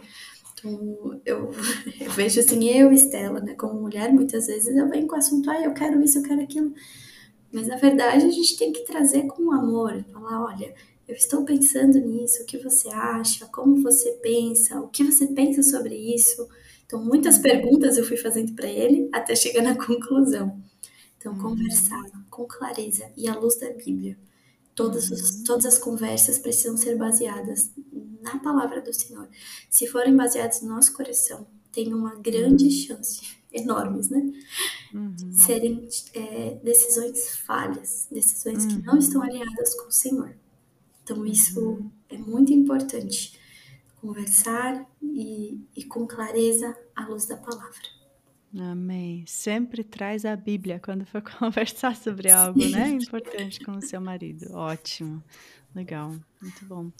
[0.53, 1.51] Então, eu,
[1.99, 5.49] eu, vejo assim, eu, Estela, né, como mulher, muitas vezes eu venho com o assunto,
[5.49, 6.73] ah, eu quero isso, eu quero aquilo.
[7.51, 10.73] Mas, na verdade, a gente tem que trazer com amor, falar, olha,
[11.07, 15.61] eu estou pensando nisso, o que você acha, como você pensa, o que você pensa
[15.63, 16.47] sobre isso.
[16.85, 20.61] Então, muitas perguntas eu fui fazendo para ele até chegar na conclusão.
[21.17, 21.41] Então, uhum.
[21.41, 24.17] conversar com clareza e à luz da Bíblia.
[24.75, 25.43] Todas, uhum.
[25.43, 27.71] todas as conversas precisam ser baseadas
[28.21, 29.27] na palavra do Senhor.
[29.69, 32.71] Se forem baseadas no nosso coração, tem uma grande uhum.
[32.71, 33.21] chance,
[33.51, 34.31] enormes, né?
[34.93, 35.13] Uhum.
[35.13, 38.99] De serem é, decisões falhas, decisões que não uhum.
[38.99, 40.35] estão alinhadas com o Senhor.
[41.03, 41.89] Então, isso uhum.
[42.09, 43.39] é muito importante.
[44.05, 47.81] Conversar e, e com clareza à luz da palavra.
[48.55, 49.25] Amém.
[49.25, 52.89] Sempre traz a Bíblia quando for conversar sobre algo, né?
[52.89, 54.53] Importante com o seu marido.
[54.53, 55.23] Ótimo.
[55.73, 56.15] Legal.
[56.39, 56.91] Muito bom.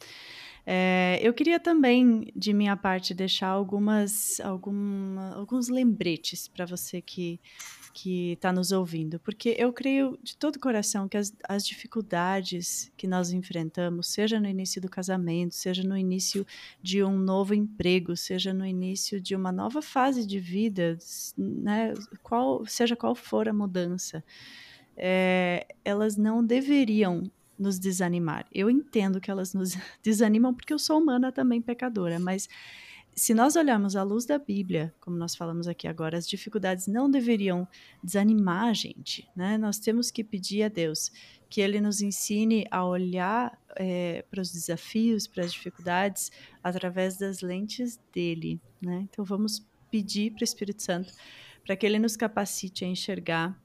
[0.65, 7.39] É, eu queria também, de minha parte, deixar algumas, alguma, alguns lembretes para você que
[7.95, 13.07] que está nos ouvindo, porque eu creio de todo coração que as, as, dificuldades que
[13.07, 16.45] nós enfrentamos, seja no início do casamento, seja no início
[16.83, 20.97] de um novo emprego, seja no início de uma nova fase de vida,
[21.37, 24.21] né, qual, seja qual for a mudança,
[24.97, 28.45] é, elas não deveriam nos desanimar.
[28.53, 32.49] Eu entendo que elas nos desanimam porque eu sou humana também pecadora, mas
[33.15, 37.09] se nós olharmos à luz da Bíblia, como nós falamos aqui agora, as dificuldades não
[37.09, 37.65] deveriam
[38.03, 39.57] desanimar a gente, né?
[39.57, 41.11] Nós temos que pedir a Deus
[41.49, 46.29] que Ele nos ensine a olhar é, para os desafios, para as dificuldades,
[46.61, 49.07] através das lentes dele, né?
[49.09, 51.13] Então vamos pedir para o Espírito Santo
[51.65, 53.57] para que Ele nos capacite a enxergar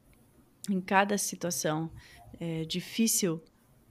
[0.70, 1.90] em cada situação
[2.38, 3.42] é, difícil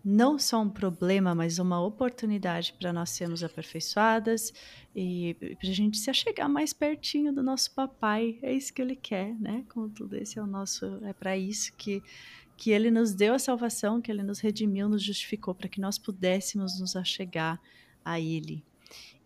[0.03, 4.53] não só um problema, mas uma oportunidade para nós sermos aperfeiçoadas
[4.95, 8.39] e para a gente se achegar mais pertinho do nosso papai.
[8.41, 9.65] É isso que ele quer, né?
[9.69, 12.01] Com tudo esse é o nosso, é para isso que
[12.59, 15.97] que ele nos deu a salvação, que ele nos redimiu, nos justificou para que nós
[15.97, 17.57] pudéssemos nos achegar
[18.03, 18.61] a Ele.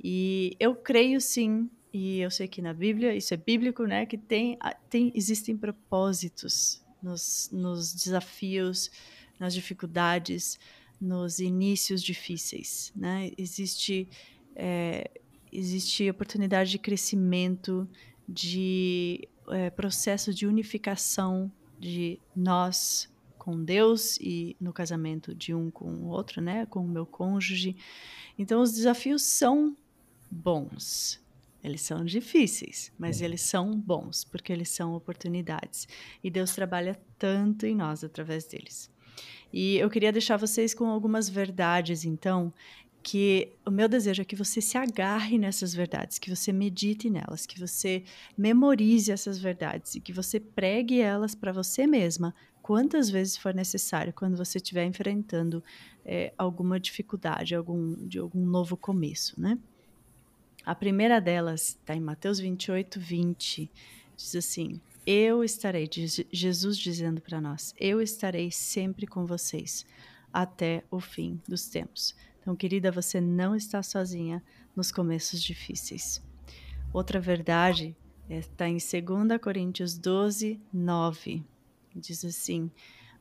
[0.02, 4.20] E eu creio sim, e eu sei que na Bíblia, isso é bíblico, né, que
[4.20, 4.58] tem,
[4.88, 8.92] tem existem propósitos nos, nos desafios,
[9.44, 10.58] nas dificuldades,
[11.00, 13.30] nos inícios difíceis, né?
[13.38, 14.08] Existe
[14.56, 15.12] é,
[15.52, 17.88] existe oportunidade de crescimento,
[18.28, 25.90] de é, processo de unificação de nós com Deus e no casamento de um com
[25.90, 27.76] o outro, né, com o meu cônjuge.
[28.38, 29.76] Então os desafios são
[30.32, 31.22] bons.
[31.62, 35.88] Eles são difíceis, mas eles são bons, porque eles são oportunidades.
[36.24, 38.93] E Deus trabalha tanto em nós através deles.
[39.54, 42.52] E eu queria deixar vocês com algumas verdades, então,
[43.04, 47.46] que o meu desejo é que você se agarre nessas verdades, que você medite nelas,
[47.46, 48.04] que você
[48.36, 52.34] memorize essas verdades e que você pregue elas para você mesma
[52.64, 55.62] quantas vezes for necessário quando você estiver enfrentando
[56.06, 59.60] é, alguma dificuldade, algum, de algum novo começo, né?
[60.66, 63.70] A primeira delas está em Mateus 28, 20.
[64.16, 65.90] Diz assim: Eu estarei,
[66.32, 69.86] Jesus dizendo para nós, eu estarei sempre com vocês
[70.32, 72.16] até o fim dos tempos.
[72.40, 74.42] Então, querida, você não está sozinha
[74.74, 76.24] nos começos difíceis.
[76.94, 77.96] Outra verdade
[78.30, 81.44] está em 2 Coríntios 12, 9.
[81.94, 82.72] Diz assim: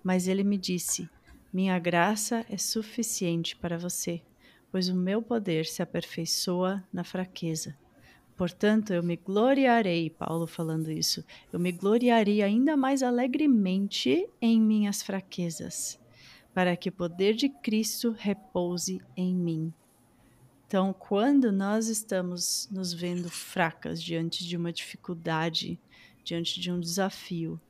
[0.04, 1.10] Mas ele me disse:
[1.52, 4.22] Minha graça é suficiente para você,
[4.70, 7.76] pois o meu poder se aperfeiçoa na fraqueza.
[8.36, 15.02] Portanto, eu me gloriarei, Paulo falando isso, eu me gloriarei ainda mais alegremente em minhas
[15.02, 16.00] fraquezas
[16.54, 19.72] para que o poder de Cristo repouse em mim.
[20.66, 25.78] Então, quando nós estamos nos vendo fracas diante de uma dificuldade,
[26.24, 27.60] diante de um desafio,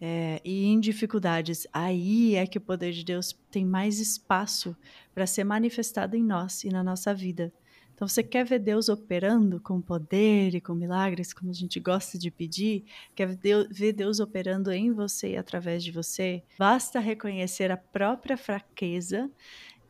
[0.00, 4.76] é, e em dificuldades, aí é que o poder de Deus tem mais espaço
[5.14, 7.52] para ser manifestado em nós e na nossa vida.
[7.96, 12.18] Então, você quer ver Deus operando com poder e com milagres, como a gente gosta
[12.18, 12.84] de pedir?
[13.14, 13.38] Quer
[13.70, 16.42] ver Deus operando em você e através de você?
[16.58, 19.30] Basta reconhecer a própria fraqueza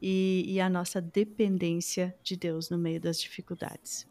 [0.01, 4.07] e, e a nossa dependência de Deus no meio das dificuldades.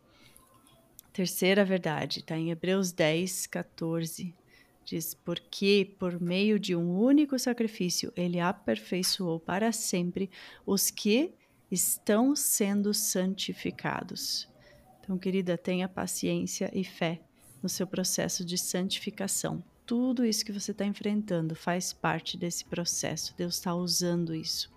[1.13, 4.35] Terceira verdade está em Hebreus 10, 14.
[4.83, 10.29] Diz: Porque por meio de um único sacrifício ele aperfeiçoou para sempre
[10.65, 11.33] os que
[11.71, 14.47] estão sendo santificados.
[14.99, 17.21] Então, querida, tenha paciência e fé
[17.61, 19.63] no seu processo de santificação.
[19.85, 23.35] Tudo isso que você está enfrentando faz parte desse processo.
[23.37, 24.73] Deus está usando isso.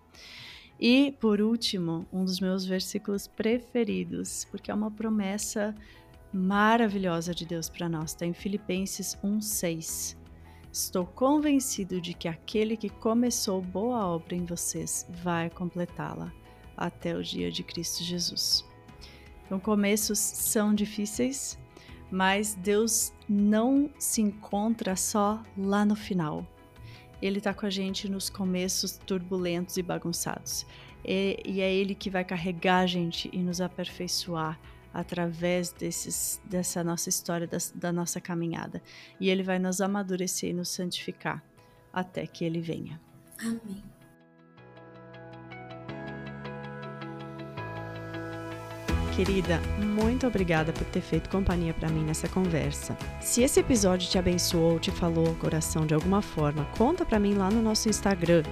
[0.79, 5.75] E, por último, um dos meus versículos preferidos, porque é uma promessa
[6.33, 10.17] maravilhosa de Deus para nós, está em Filipenses 1,6.
[10.71, 16.33] Estou convencido de que aquele que começou boa obra em vocês vai completá-la
[16.79, 18.65] até o dia de Cristo Jesus.
[19.45, 21.59] Então, começos são difíceis,
[22.11, 26.47] mas Deus não se encontra só lá no final.
[27.21, 30.65] Ele está com a gente nos começos turbulentos e bagunçados.
[31.05, 34.59] E, e, é Ele que vai carregar a gente e nos aperfeiçoar
[34.93, 38.83] através desses, dessa nossa história, da, da nossa caminhada.
[39.19, 41.43] E Ele vai nos amadurecer e nos santificar
[41.93, 43.01] até que Ele venha.
[43.41, 43.83] Amém.
[49.19, 52.97] Querida, muito obrigada por ter feito companhia para mim nessa conversa.
[53.21, 57.19] Se esse episódio te abençoou ou te falou ao coração de alguma forma, conta para
[57.19, 58.45] mim lá no nosso Instagram,